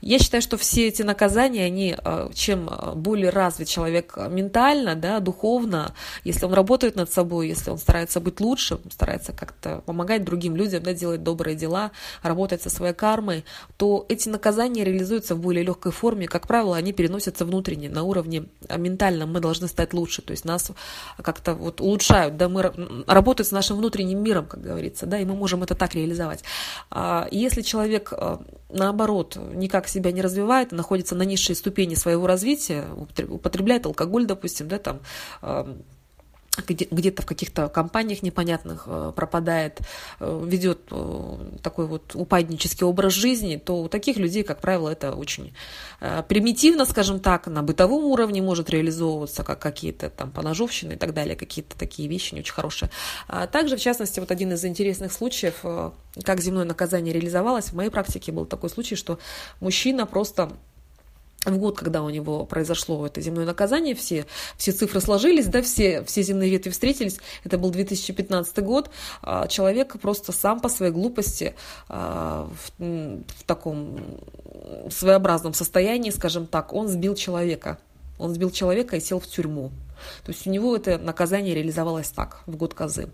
я 0.00 0.18
считаю, 0.18 0.42
что 0.42 0.56
все 0.56 0.88
эти 0.88 1.02
наказания, 1.02 1.64
они, 1.64 1.96
э, 1.96 2.30
чем 2.34 2.68
э, 2.68 2.94
более 2.94 3.30
развит 3.30 3.68
человек 3.68 4.16
ментально, 4.28 4.94
да, 4.94 5.20
духовно, 5.20 5.94
если 6.24 6.46
он 6.46 6.54
работает 6.54 6.96
над 6.96 7.12
собой, 7.12 7.48
если 7.48 7.70
он 7.70 7.78
старается 7.78 8.20
быть 8.20 8.40
лучше, 8.40 8.78
старается 8.90 9.32
как-то 9.32 9.82
помогать 9.86 10.24
другим 10.24 10.56
людям, 10.56 10.82
да, 10.82 10.94
делать 10.94 11.22
добрые 11.22 11.56
дела, 11.56 11.90
работать 12.22 12.62
со 12.62 12.70
своей 12.70 12.94
кармой, 12.94 13.44
то 13.76 14.06
эти 14.08 14.28
наказания 14.28 14.84
реализуются 14.84 15.34
в 15.34 15.40
более 15.40 15.64
легкой 15.64 15.92
форме. 15.92 16.26
Как 16.26 16.46
правило, 16.46 16.76
они 16.76 16.92
переносятся 16.92 17.44
внутренне, 17.44 17.90
на 17.90 18.02
уровне 18.02 18.44
э, 18.68 18.78
ментальном 18.78 19.32
мы 19.32 19.40
должны 19.40 19.68
стать 19.68 19.92
лучше, 19.92 20.22
то 20.22 20.30
есть 20.30 20.44
нас 20.44 20.70
как-то 21.22 21.54
вот 21.54 21.80
улучшают, 21.80 22.36
да, 22.36 22.48
мы 22.48 22.72
работают 23.06 23.48
с 23.48 23.52
нашим 23.52 23.76
внутренним 23.76 24.22
миром, 24.22 24.46
как 24.46 24.62
говорится, 24.62 25.06
да, 25.06 25.18
и 25.18 25.24
мы 25.24 25.34
можем 25.34 25.62
это 25.62 25.74
так 25.74 25.94
реализовать. 25.94 26.42
А 26.90 27.28
если 27.30 27.62
человек, 27.62 28.12
наоборот, 28.72 29.36
никак 29.54 29.88
себя 29.88 30.12
не 30.12 30.22
развивает, 30.22 30.72
находится 30.72 31.14
на 31.14 31.22
низшей 31.22 31.54
ступени 31.54 31.94
своего 31.94 32.26
развития, 32.26 32.86
употребляет 33.28 33.86
алкоголь, 33.86 34.26
допустим, 34.26 34.68
да, 34.68 34.78
там, 34.78 35.00
где-то 36.58 37.22
в 37.22 37.26
каких-то 37.26 37.68
компаниях 37.68 38.22
непонятных 38.22 38.84
э, 38.86 39.12
пропадает, 39.14 39.80
э, 40.18 40.44
ведет 40.46 40.80
э, 40.90 41.36
такой 41.62 41.86
вот 41.86 42.14
упаднический 42.14 42.84
образ 42.84 43.12
жизни, 43.12 43.56
то 43.56 43.82
у 43.82 43.88
таких 43.88 44.16
людей, 44.16 44.42
как 44.42 44.60
правило, 44.60 44.88
это 44.88 45.12
очень 45.12 45.54
примитивно, 46.28 46.86
скажем 46.86 47.20
так, 47.20 47.46
на 47.46 47.62
бытовом 47.62 48.04
уровне 48.04 48.40
может 48.40 48.70
реализовываться, 48.70 49.44
как 49.44 49.58
какие-то 49.58 50.08
там 50.08 50.30
поножовщины 50.30 50.94
и 50.94 50.96
так 50.96 51.12
далее, 51.12 51.36
какие-то 51.36 51.78
такие 51.78 52.08
вещи 52.08 52.34
не 52.34 52.40
очень 52.40 52.54
хорошие. 52.54 52.90
А 53.28 53.46
также, 53.46 53.76
в 53.76 53.80
частности, 53.80 54.18
вот 54.18 54.30
один 54.30 54.52
из 54.52 54.64
интересных 54.64 55.12
случаев, 55.12 55.62
как 56.24 56.40
земное 56.40 56.64
наказание 56.64 57.12
реализовалось, 57.12 57.66
в 57.66 57.74
моей 57.74 57.90
практике 57.90 58.32
был 58.32 58.46
такой 58.46 58.70
случай, 58.70 58.96
что 58.96 59.18
мужчина 59.60 60.06
просто 60.06 60.52
в 61.44 61.58
год, 61.58 61.78
когда 61.78 62.02
у 62.02 62.10
него 62.10 62.44
произошло 62.44 63.06
это 63.06 63.20
земное 63.20 63.46
наказание, 63.46 63.94
все, 63.94 64.26
все 64.56 64.72
цифры 64.72 65.00
сложились, 65.00 65.46
да, 65.46 65.62
все, 65.62 66.02
все 66.04 66.22
земные 66.22 66.50
ветви 66.50 66.70
встретились, 66.70 67.18
это 67.44 67.58
был 67.58 67.70
2015 67.70 68.58
год, 68.58 68.90
а, 69.22 69.46
человек 69.48 69.98
просто 70.00 70.32
сам 70.32 70.60
по 70.60 70.68
своей 70.68 70.92
глупости 70.92 71.54
а, 71.88 72.48
в, 72.78 72.82
в 72.82 73.44
таком 73.46 73.98
своеобразном 74.90 75.54
состоянии, 75.54 76.10
скажем 76.10 76.46
так, 76.46 76.72
он 76.72 76.88
сбил 76.88 77.14
человека, 77.14 77.78
он 78.20 78.34
сбил 78.34 78.50
человека 78.50 78.96
и 78.96 79.00
сел 79.00 79.20
в 79.20 79.26
тюрьму. 79.26 79.72
То 80.24 80.32
есть 80.32 80.46
у 80.46 80.50
него 80.50 80.76
это 80.76 80.98
наказание 80.98 81.54
реализовалось 81.54 82.08
так, 82.08 82.42
в 82.46 82.56
год 82.56 82.74
козы. 82.74 83.10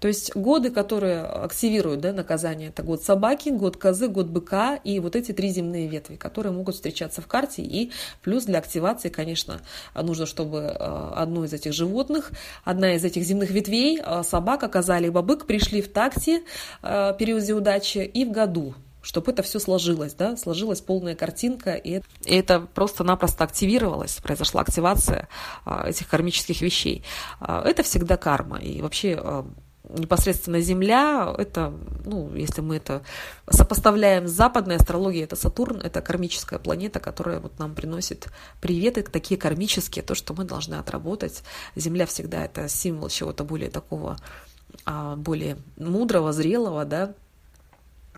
То 0.00 0.08
есть 0.08 0.34
годы, 0.34 0.70
которые 0.70 1.22
активируют 1.22 2.00
да, 2.00 2.12
наказание, 2.12 2.68
это 2.68 2.82
год 2.82 3.02
собаки, 3.02 3.50
год 3.50 3.76
козы, 3.76 4.08
год 4.08 4.26
быка 4.26 4.76
и 4.76 5.00
вот 5.00 5.16
эти 5.16 5.32
три 5.32 5.50
земные 5.50 5.88
ветви, 5.88 6.16
которые 6.16 6.52
могут 6.52 6.74
встречаться 6.74 7.20
в 7.20 7.26
карте. 7.26 7.62
И 7.62 7.92
плюс 8.22 8.44
для 8.44 8.58
активации, 8.58 9.08
конечно, 9.08 9.60
нужно, 9.94 10.26
чтобы 10.26 10.58
э, 10.58 11.12
одно 11.14 11.44
из 11.44 11.52
этих 11.52 11.72
животных, 11.72 12.32
одна 12.64 12.94
из 12.94 13.04
этих 13.04 13.22
земных 13.22 13.50
ветвей, 13.50 14.00
э, 14.04 14.22
собака, 14.22 14.68
коза 14.68 14.98
либо 14.98 15.22
бык, 15.22 15.46
пришли 15.46 15.82
в 15.82 15.92
такте 15.92 16.42
э, 16.82 17.14
периоде 17.18 17.54
удачи 17.54 17.98
и 17.98 18.24
в 18.24 18.30
году 18.30 18.74
чтобы 19.06 19.30
это 19.30 19.44
все 19.44 19.60
сложилось, 19.60 20.14
да, 20.14 20.36
сложилась 20.36 20.80
полная 20.80 21.14
картинка, 21.14 21.74
и 21.74 22.02
это 22.24 22.58
просто-напросто 22.60 23.44
активировалось, 23.44 24.16
произошла 24.16 24.62
активация 24.62 25.28
а, 25.64 25.88
этих 25.88 26.08
кармических 26.08 26.60
вещей. 26.60 27.04
А, 27.38 27.62
это 27.64 27.84
всегда 27.84 28.16
карма, 28.16 28.58
и 28.58 28.82
вообще 28.82 29.16
а, 29.16 29.46
непосредственно 29.88 30.60
Земля, 30.60 31.32
это, 31.38 31.72
ну, 32.04 32.34
если 32.34 32.62
мы 32.62 32.78
это 32.78 33.02
сопоставляем 33.48 34.26
с 34.26 34.32
западной 34.32 34.74
астрологией, 34.74 35.22
это 35.22 35.36
Сатурн, 35.36 35.80
это 35.80 36.02
кармическая 36.02 36.58
планета, 36.58 36.98
которая 36.98 37.38
вот 37.38 37.60
нам 37.60 37.76
приносит 37.76 38.26
приветы 38.60 39.02
такие 39.04 39.38
кармические, 39.38 40.02
то, 40.02 40.16
что 40.16 40.34
мы 40.34 40.42
должны 40.42 40.74
отработать. 40.74 41.44
Земля 41.76 42.06
всегда 42.06 42.44
это 42.44 42.68
символ 42.68 43.08
чего-то 43.08 43.44
более 43.44 43.70
такого, 43.70 44.16
более 45.16 45.58
мудрого, 45.76 46.32
зрелого, 46.32 46.84
да, 46.84 47.14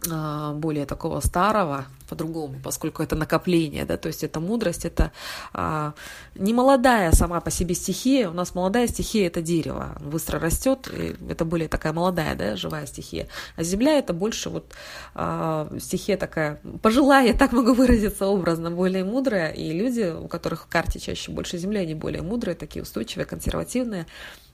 более 0.07 0.87
такого 0.87 1.21
старого, 1.21 1.87
по-другому, 2.09 2.57
поскольку 2.63 3.03
это 3.03 3.17
накопление, 3.17 3.85
да, 3.85 3.97
то 3.97 4.09
есть 4.09 4.25
это 4.25 4.41
мудрость, 4.41 4.85
это 4.85 5.13
а, 5.53 5.95
не 6.35 6.55
молодая 6.55 7.13
сама 7.13 7.41
по 7.41 7.51
себе 7.51 7.75
стихия, 7.75 8.31
у 8.31 8.33
нас 8.33 8.55
молодая 8.55 8.87
стихия 8.87 9.27
это 9.27 9.43
дерево, 9.43 9.97
быстро 10.01 10.39
растет, 10.39 10.89
это 11.29 11.45
более 11.45 11.69
такая 11.69 11.93
молодая, 11.93 12.35
да, 12.35 12.57
живая 12.57 12.87
стихия, 12.87 13.29
а 13.57 13.63
земля 13.63 13.99
это 13.99 14.13
больше 14.13 14.51
вот 14.51 14.73
а, 15.15 15.69
стихия 15.79 16.17
такая 16.17 16.61
пожилая, 16.83 17.35
так 17.35 17.53
могу 17.53 17.75
выразиться 17.75 18.27
образно, 18.27 18.71
более 18.71 19.05
мудрая, 19.05 19.51
и 19.51 19.73
люди, 19.73 20.15
у 20.17 20.29
которых 20.29 20.65
в 20.65 20.67
карте 20.67 20.99
чаще 20.99 21.31
больше 21.31 21.59
земли, 21.59 21.79
они 21.79 21.95
более 21.95 22.23
мудрые, 22.23 22.55
такие 22.55 22.83
устойчивые, 22.83 23.27
консервативные, 23.27 24.03
а 24.03 24.07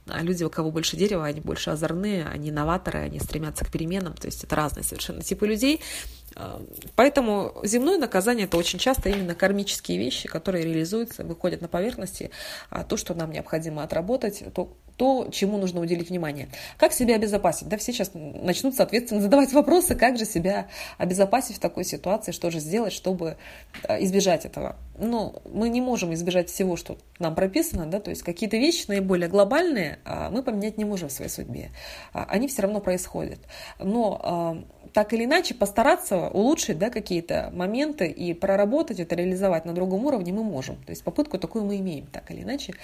люди, 0.06 0.44
у 0.44 0.50
кого 0.50 0.70
больше 0.70 0.96
дерева, 0.96 1.24
они 1.24 1.40
больше 1.40 1.70
озорные, 1.70 2.26
они 2.26 2.50
новаторы, 2.50 3.00
они 3.00 3.18
стремятся 3.18 3.64
к 3.64 3.70
переменам, 3.70 4.14
то 4.14 4.26
есть 4.26 4.44
это 4.44 4.54
разные 4.56 4.84
совершенно 4.84 5.22
типы 5.22 5.46
людей. 5.46 5.80
Поэтому 6.96 7.54
земное 7.62 7.96
наказание– 7.96 8.46
это 8.46 8.56
очень 8.56 8.78
часто 8.78 9.08
именно 9.08 9.34
кармические 9.34 9.98
вещи, 9.98 10.28
которые 10.28 10.64
реализуются, 10.64 11.22
выходят 11.22 11.60
на 11.60 11.68
поверхности, 11.68 12.30
а 12.70 12.82
то, 12.82 12.96
что 12.96 13.14
нам 13.14 13.30
необходимо 13.30 13.82
отработать, 13.82 14.42
то, 14.52 14.76
то, 14.96 15.28
чему 15.32 15.58
нужно 15.58 15.80
уделить 15.80 16.10
внимание. 16.10 16.48
Как 16.76 16.92
себя 16.92 17.16
обезопасить? 17.16 17.68
Да, 17.68 17.76
все 17.76 17.92
сейчас 17.92 18.10
начнут, 18.14 18.74
соответственно, 18.74 19.20
задавать 19.22 19.52
вопросы, 19.52 19.94
как 19.94 20.18
же 20.18 20.24
себя 20.24 20.68
обезопасить 20.98 21.56
в 21.56 21.60
такой 21.60 21.84
ситуации, 21.84 22.32
что 22.32 22.50
же 22.50 22.60
сделать, 22.60 22.92
чтобы 22.92 23.36
э, 23.88 24.04
избежать 24.04 24.44
этого. 24.44 24.76
Но 24.98 25.42
мы 25.52 25.68
не 25.68 25.80
можем 25.80 26.14
избежать 26.14 26.48
всего, 26.48 26.76
что 26.76 26.98
нам 27.18 27.34
прописано, 27.34 27.86
да, 27.86 27.98
то 27.98 28.10
есть 28.10 28.22
какие-то 28.22 28.56
вещи 28.56 28.84
наиболее 28.88 29.28
глобальные 29.28 29.98
а, 30.04 30.30
мы 30.30 30.42
поменять 30.42 30.78
не 30.78 30.84
можем 30.84 31.08
в 31.08 31.12
своей 31.12 31.30
судьбе. 31.30 31.70
А, 32.12 32.24
они 32.28 32.46
все 32.46 32.62
равно 32.62 32.80
происходят. 32.80 33.40
Но 33.80 34.20
а, 34.22 34.64
так 34.92 35.12
или 35.12 35.24
иначе 35.24 35.54
постараться 35.54 36.28
улучшить 36.28 36.78
да, 36.78 36.90
какие-то 36.90 37.50
моменты 37.52 38.06
и 38.06 38.34
проработать 38.34 39.00
это, 39.00 39.16
реализовать 39.16 39.64
на 39.64 39.72
другом 39.72 40.04
уровне 40.04 40.32
мы 40.32 40.44
можем. 40.44 40.76
То 40.84 40.90
есть 40.90 41.02
попытку 41.02 41.38
такую 41.38 41.64
мы 41.64 41.78
имеем, 41.78 42.06
так 42.06 42.30
или 42.30 42.42
иначе. 42.42 42.74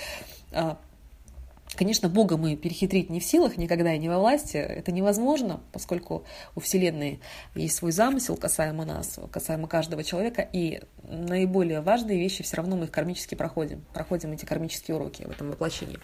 Конечно, 1.81 2.11
Бога 2.11 2.37
мы 2.37 2.57
перехитрить 2.57 3.09
не 3.09 3.21
в 3.21 3.25
силах, 3.25 3.57
никогда 3.57 3.95
и 3.95 3.99
не 3.99 4.11
во 4.11 4.19
власти. 4.19 4.59
Это 4.59 4.93
невозможно, 4.93 5.63
поскольку 5.73 6.27
у 6.55 6.61
Вселенной 6.61 7.23
есть 7.55 7.75
свой 7.75 7.91
замысел 7.91 8.37
касаемо 8.37 8.85
нас, 8.85 9.19
касаемо 9.33 9.67
каждого 9.67 10.05
человека, 10.05 10.47
и 10.53 10.83
наиболее 11.05 11.81
важные 11.81 12.19
вещи 12.19 12.43
все 12.43 12.59
равно 12.59 12.77
мы 12.77 12.85
их 12.85 12.91
кармически 12.91 13.35
проходим. 13.35 13.83
Проходим 13.95 14.33
эти 14.33 14.45
кармические 14.45 14.99
уроки 14.99 15.23
в 15.23 15.31
этом 15.31 15.49
воплощении. 15.49 15.99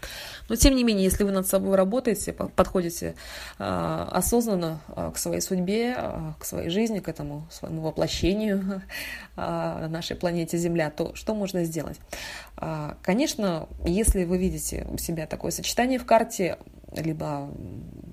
Но, 0.49 0.57
тем 0.57 0.75
не 0.75 0.83
менее, 0.83 1.05
если 1.05 1.25
вы 1.25 1.31
над 1.31 1.47
собой 1.47 1.77
работаете, 1.77 2.33
подходите 2.33 3.15
э, 3.59 4.07
осознанно 4.13 4.81
э, 4.89 5.11
к 5.15 5.19
своей 5.19 5.43
судьбе, 5.43 5.95
э, 5.95 6.33
к 6.41 6.47
своей 6.47 6.71
жизни, 6.71 7.01
к 7.01 7.09
этому 7.11 7.47
своему 7.51 7.83
воплощению 7.83 8.81
на 9.37 9.89
нашей 9.89 10.17
планете 10.17 10.57
Земля, 10.57 10.89
то 10.89 11.15
что 11.15 11.35
можно 11.35 11.65
сделать? 11.65 12.01
Э, 12.61 12.95
конечно, 13.03 13.69
если 13.85 14.25
вы 14.25 14.39
видите 14.39 14.87
у 14.91 14.99
себя 14.99 15.27
такое 15.27 15.51
сочетание 15.51 15.99
в 15.99 16.07
карте, 16.07 16.59
либо 16.97 17.51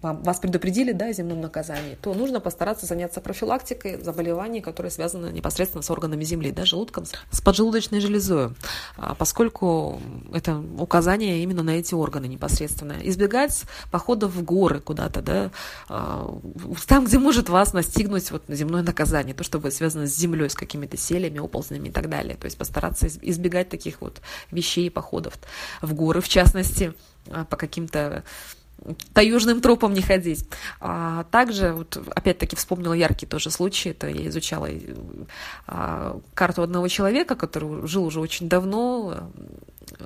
вас 0.02 0.40
предупредили 0.40 0.92
да, 0.92 1.06
о 1.06 1.14
земном 1.14 1.40
наказании, 1.40 1.98
то 2.02 2.14
нужно 2.14 2.42
постараться 2.42 2.86
заняться 2.86 3.22
профилактикой 3.22 4.02
заболеваний, 4.02 4.60
которые 4.60 4.92
связаны 4.92 5.28
непосредственно 5.28 5.82
с 5.82 5.90
органами 5.90 6.24
Земли, 6.26 6.52
да, 6.52 6.66
желудком, 6.66 7.06
с 7.32 7.42
поджелудочной 7.42 8.02
железой, 8.02 8.50
а, 8.98 9.16
поскольку 9.16 10.02
это 10.34 10.62
указание 10.78 11.42
именно 11.42 11.64
на 11.64 11.72
эти 11.72 11.94
органы 11.94 12.26
непосредственно. 12.26 12.96
Избегать 13.04 13.64
походов 13.92 14.34
в 14.34 14.44
горы 14.44 14.82
куда-то, 14.82 15.22
да, 15.22 15.52
а, 15.88 16.38
там, 16.88 17.06
где 17.06 17.18
может 17.18 17.48
вас 17.48 17.74
настигнуть 17.74 18.30
вот 18.32 18.44
земное 18.50 18.84
наказание, 18.84 19.34
то, 19.34 19.44
что 19.44 19.60
будет 19.60 19.74
связано 19.74 20.06
с 20.06 20.16
землей, 20.16 20.50
с 20.50 20.56
какими-то 20.56 20.98
селями, 20.98 21.40
оползнями 21.40 21.88
и 21.88 21.92
так 21.92 22.10
далее. 22.10 22.36
То 22.36 22.46
есть 22.46 22.58
постараться 22.58 23.08
избегать 23.08 23.70
таких 23.70 24.02
вот 24.02 24.22
вещей, 24.52 24.92
походов 24.92 25.36
в 25.82 25.94
горы, 25.94 26.20
в 26.20 26.28
частности, 26.28 26.94
по 27.50 27.56
каким-то 27.58 28.24
таежным 29.14 29.62
тропам 29.62 29.94
не 29.94 30.02
ходить. 30.02 30.46
А 30.80 31.24
также, 31.26 31.74
вот, 31.74 31.98
опять-таки, 32.16 32.56
вспомнила 32.56 32.94
яркий 32.94 33.26
тоже 33.26 33.50
случай. 33.50 33.90
Это 33.90 34.08
я 34.08 34.28
изучала 34.28 34.70
а, 35.68 36.20
карту 36.34 36.64
одного 36.64 36.88
человека, 36.88 37.36
который 37.36 37.88
жил 37.88 38.06
уже 38.06 38.20
очень 38.20 38.50
давно. 38.50 39.32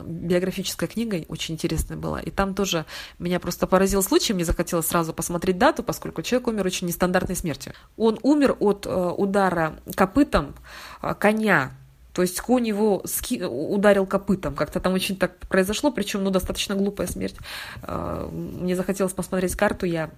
Биографическая 0.03 0.89
книга 0.89 1.23
очень 1.27 1.55
интересная 1.55 1.97
была. 1.97 2.19
И 2.19 2.29
там 2.29 2.53
тоже 2.53 2.85
меня 3.19 3.39
просто 3.39 3.67
поразил 3.67 4.03
случай. 4.03 4.33
Мне 4.33 4.45
захотелось 4.45 4.87
сразу 4.87 5.13
посмотреть 5.13 5.57
дату, 5.57 5.83
поскольку 5.83 6.21
человек 6.21 6.47
умер 6.47 6.65
очень 6.65 6.87
нестандартной 6.87 7.35
смертью. 7.35 7.73
Он 7.95 8.19
умер 8.21 8.57
от 8.59 8.85
э, 8.85 8.89
удара 8.89 9.79
копытом 9.95 10.55
э, 11.01 11.13
коня 11.17 11.71
то 12.17 12.23
есть 12.23 12.41
конь 12.41 12.67
его 12.67 13.03
ски... 13.05 13.43
ударил 13.43 14.07
копытом. 14.07 14.55
Как-то 14.55 14.79
там 14.79 14.93
очень 14.93 15.17
так 15.17 15.37
произошло, 15.37 15.91
причем 15.91 16.23
ну, 16.23 16.31
достаточно 16.31 16.73
глупая 16.73 17.05
смерть. 17.05 17.35
А, 17.83 18.27
мне 18.31 18.75
захотелось 18.75 19.13
посмотреть 19.13 19.55
карту, 19.55 19.85
я 19.85 20.09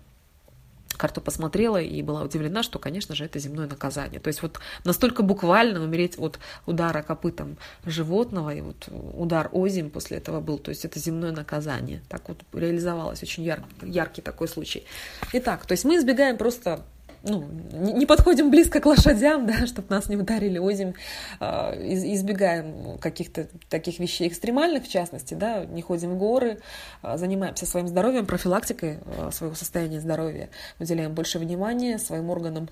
карту 0.95 1.19
посмотрела 1.19 1.75
и 1.75 2.01
была 2.01 2.23
удивлена, 2.23 2.63
что, 2.63 2.79
конечно 2.79 3.15
же, 3.15 3.25
это 3.25 3.37
земное 3.37 3.67
наказание. 3.67 4.21
То 4.21 4.29
есть 4.29 4.41
вот 4.41 4.61
настолько 4.85 5.23
буквально 5.23 5.83
умереть 5.83 6.17
от 6.17 6.39
удара 6.65 7.01
копытом 7.01 7.57
животного, 7.85 8.51
и 8.51 8.61
вот 8.61 8.87
удар 8.87 9.49
озим 9.51 9.89
после 9.89 10.19
этого 10.19 10.39
был, 10.39 10.57
то 10.57 10.69
есть 10.69 10.85
это 10.85 10.99
земное 10.99 11.33
наказание. 11.33 12.01
Так 12.07 12.29
вот 12.29 12.37
реализовалось 12.53 13.21
очень 13.23 13.43
яр, 13.43 13.61
яркий 13.81 14.21
такой 14.21 14.47
случай. 14.47 14.85
Итак, 15.33 15.65
то 15.65 15.73
есть 15.73 15.83
мы 15.83 15.97
избегаем 15.97 16.37
просто 16.37 16.79
ну, 17.23 17.47
не 17.71 18.05
подходим 18.05 18.49
близко 18.49 18.79
к 18.79 18.85
лошадям, 18.85 19.45
да, 19.47 19.65
чтобы 19.67 19.87
нас 19.89 20.07
не 20.09 20.15
ударили 20.15 20.57
озим, 20.57 20.95
а, 21.39 21.73
избегаем 21.75 22.97
каких-то 22.99 23.47
таких 23.69 23.99
вещей 23.99 24.27
экстремальных, 24.27 24.83
в 24.83 24.89
частности, 24.89 25.33
да, 25.33 25.65
не 25.65 25.81
ходим 25.81 26.11
в 26.11 26.17
горы, 26.17 26.59
а, 27.01 27.17
занимаемся 27.17 27.65
своим 27.65 27.87
здоровьем, 27.87 28.25
профилактикой 28.25 28.99
а, 29.17 29.31
своего 29.31 29.55
состояния 29.55 29.99
здоровья, 29.99 30.49
уделяем 30.79 31.13
больше 31.13 31.39
внимания 31.39 31.97
своим 31.99 32.29
органам 32.29 32.69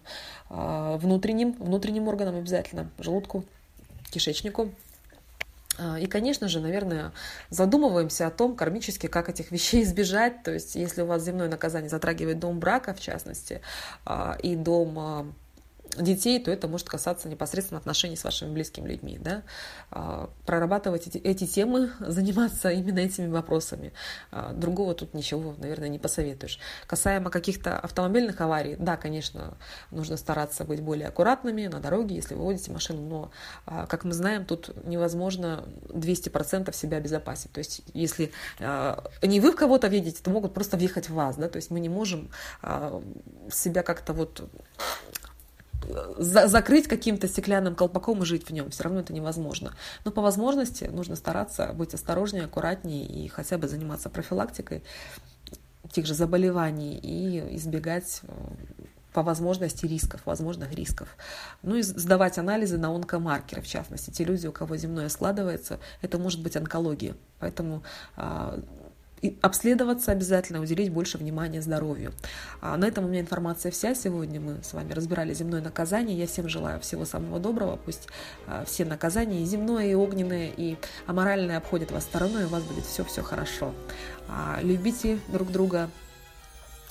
внутренним, 0.49 1.53
внутренним 1.53 2.07
органам 2.07 2.35
обязательно, 2.35 2.89
желудку, 2.99 3.43
кишечнику, 4.11 4.71
и, 5.99 6.07
конечно 6.07 6.47
же, 6.47 6.59
наверное, 6.59 7.11
задумываемся 7.49 8.27
о 8.27 8.31
том 8.31 8.55
кармически, 8.55 9.07
как 9.07 9.29
этих 9.29 9.51
вещей 9.51 9.83
избежать. 9.87 10.43
То 10.43 10.51
есть, 10.51 10.75
если 10.75 11.01
у 11.01 11.05
вас 11.05 11.23
земное 11.23 11.49
наказание 11.49 11.89
затрагивает 11.89 12.39
дом 12.39 12.59
брака, 12.59 12.93
в 12.93 12.99
частности, 12.99 13.61
а, 14.05 14.37
и 14.41 14.55
дом 14.55 14.99
а, 14.99 15.25
детей, 15.97 16.39
то 16.39 16.51
это 16.51 16.67
может 16.67 16.89
касаться 16.89 17.29
непосредственно 17.29 17.79
отношений 17.79 18.15
с 18.15 18.23
вашими 18.23 18.51
близкими 18.51 18.87
людьми. 18.87 19.17
Да? 19.19 19.43
А, 19.91 20.29
прорабатывать 20.45 21.07
эти, 21.07 21.17
эти 21.17 21.45
темы, 21.45 21.91
заниматься 21.99 22.69
именно 22.69 22.99
этими 22.99 23.27
вопросами. 23.27 23.93
А, 24.31 24.53
другого 24.53 24.93
тут 24.93 25.13
ничего, 25.13 25.55
наверное, 25.57 25.89
не 25.89 25.99
посоветуешь. 25.99 26.59
Касаемо 26.87 27.29
каких-то 27.29 27.79
автомобильных 27.79 28.39
аварий, 28.41 28.75
да, 28.77 28.97
конечно, 28.97 29.57
нужно 29.91 30.17
стараться 30.17 30.63
быть 30.63 30.81
более 30.81 31.07
аккуратными 31.07 31.67
на 31.67 31.79
дороге, 31.79 32.15
если 32.15 32.35
вы 32.35 32.45
водите 32.45 32.71
машину, 32.71 33.01
но, 33.01 33.31
а, 33.65 33.87
как 33.87 34.03
мы 34.03 34.13
знаем, 34.13 34.45
тут 34.45 34.71
невозможно 34.85 35.65
200% 35.89 36.73
себя 36.75 36.97
обезопасить. 36.97 37.51
То 37.51 37.59
есть, 37.59 37.81
если 37.93 38.31
не 39.21 39.39
вы 39.39 39.51
в 39.51 39.55
кого-то 39.55 39.87
видите, 39.87 40.21
то 40.21 40.29
могут 40.29 40.53
просто 40.53 40.77
въехать 40.77 41.09
в 41.09 41.13
вас. 41.13 41.35
Да? 41.37 41.47
То 41.49 41.57
есть, 41.57 41.71
мы 41.71 41.79
не 41.79 41.89
можем 41.89 42.29
себя 43.49 43.83
как-то 43.83 44.13
вот 44.13 44.47
за 46.17 46.47
закрыть 46.47 46.87
каким-то 46.87 47.27
стеклянным 47.27 47.75
колпаком 47.75 48.23
и 48.23 48.25
жить 48.25 48.47
в 48.47 48.53
нем. 48.53 48.69
Все 48.69 48.83
равно 48.83 48.99
это 48.99 49.13
невозможно. 49.13 49.73
Но 50.05 50.11
по 50.11 50.21
возможности 50.21 50.85
нужно 50.85 51.15
стараться 51.15 51.73
быть 51.73 51.93
осторожнее, 51.93 52.45
аккуратнее 52.45 53.05
и 53.05 53.27
хотя 53.27 53.57
бы 53.57 53.67
заниматься 53.67 54.09
профилактикой 54.09 54.83
тех 55.91 56.05
же 56.05 56.13
заболеваний 56.13 56.99
и 57.01 57.55
избегать 57.55 58.21
э, 58.23 58.27
по 59.13 59.23
возможности 59.23 59.85
рисков, 59.85 60.21
возможных 60.25 60.73
рисков. 60.73 61.07
Ну 61.63 61.75
и 61.75 61.81
сдавать 61.81 62.37
анализы 62.37 62.77
на 62.77 62.93
онкомаркеры, 62.93 63.61
в 63.61 63.67
частности. 63.67 64.11
Те 64.11 64.23
люди, 64.23 64.47
у 64.47 64.51
кого 64.51 64.75
земное 64.77 65.09
складывается, 65.09 65.79
это 66.01 66.17
может 66.17 66.41
быть 66.43 66.55
онкология. 66.55 67.15
Поэтому 67.39 67.83
а, 68.15 68.59
и 69.21 69.37
обследоваться 69.41 70.11
обязательно, 70.11 70.61
уделить 70.61 70.91
больше 70.91 71.17
внимания 71.17 71.61
здоровью. 71.61 72.13
А 72.61 72.77
на 72.77 72.85
этом 72.85 73.05
у 73.05 73.07
меня 73.07 73.21
информация 73.21 73.71
вся. 73.71 73.95
Сегодня 73.95 74.39
мы 74.39 74.63
с 74.63 74.73
вами 74.73 74.93
разбирали 74.93 75.33
земное 75.33 75.61
наказание. 75.61 76.17
Я 76.17 76.27
всем 76.27 76.47
желаю 76.47 76.79
всего 76.81 77.05
самого 77.05 77.39
доброго. 77.39 77.77
Пусть 77.77 78.07
а, 78.45 78.63
все 78.65 78.85
наказания, 78.85 79.41
и 79.41 79.45
земное, 79.45 79.87
и 79.87 79.93
огненное, 79.95 80.51
и 80.55 80.77
аморальное 81.05 81.57
обходят 81.57 81.91
вас 81.91 82.03
стороной, 82.03 82.43
и 82.43 82.45
у 82.45 82.49
вас 82.49 82.63
будет 82.63 82.85
все-все 82.85 83.23
хорошо. 83.23 83.73
А, 84.29 84.59
любите 84.61 85.19
друг 85.29 85.51
друга, 85.51 85.89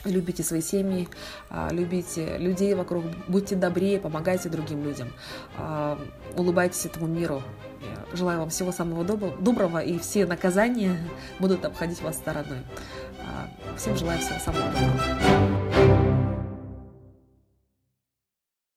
любите 0.04 0.42
свои 0.42 0.60
семьи, 0.60 1.08
а, 1.50 1.68
любите 1.72 2.38
людей 2.38 2.74
вокруг, 2.74 3.04
будьте 3.28 3.56
добрее, 3.56 3.98
помогайте 3.98 4.48
другим 4.48 4.84
людям, 4.84 5.12
а, 5.56 5.98
улыбайтесь 6.36 6.86
этому 6.86 7.06
миру. 7.06 7.42
Желаю 8.12 8.40
вам 8.40 8.50
всего 8.50 8.72
самого 8.72 9.04
доброго, 9.04 9.78
и 9.78 9.98
все 9.98 10.26
наказания 10.26 10.98
будут 11.38 11.64
обходить 11.64 12.00
вас 12.02 12.16
стороной. 12.16 12.58
А, 13.20 13.48
всем 13.76 13.96
желаю 13.96 14.18
всего 14.20 14.38
самого 14.38 14.70
доброго. 14.70 15.65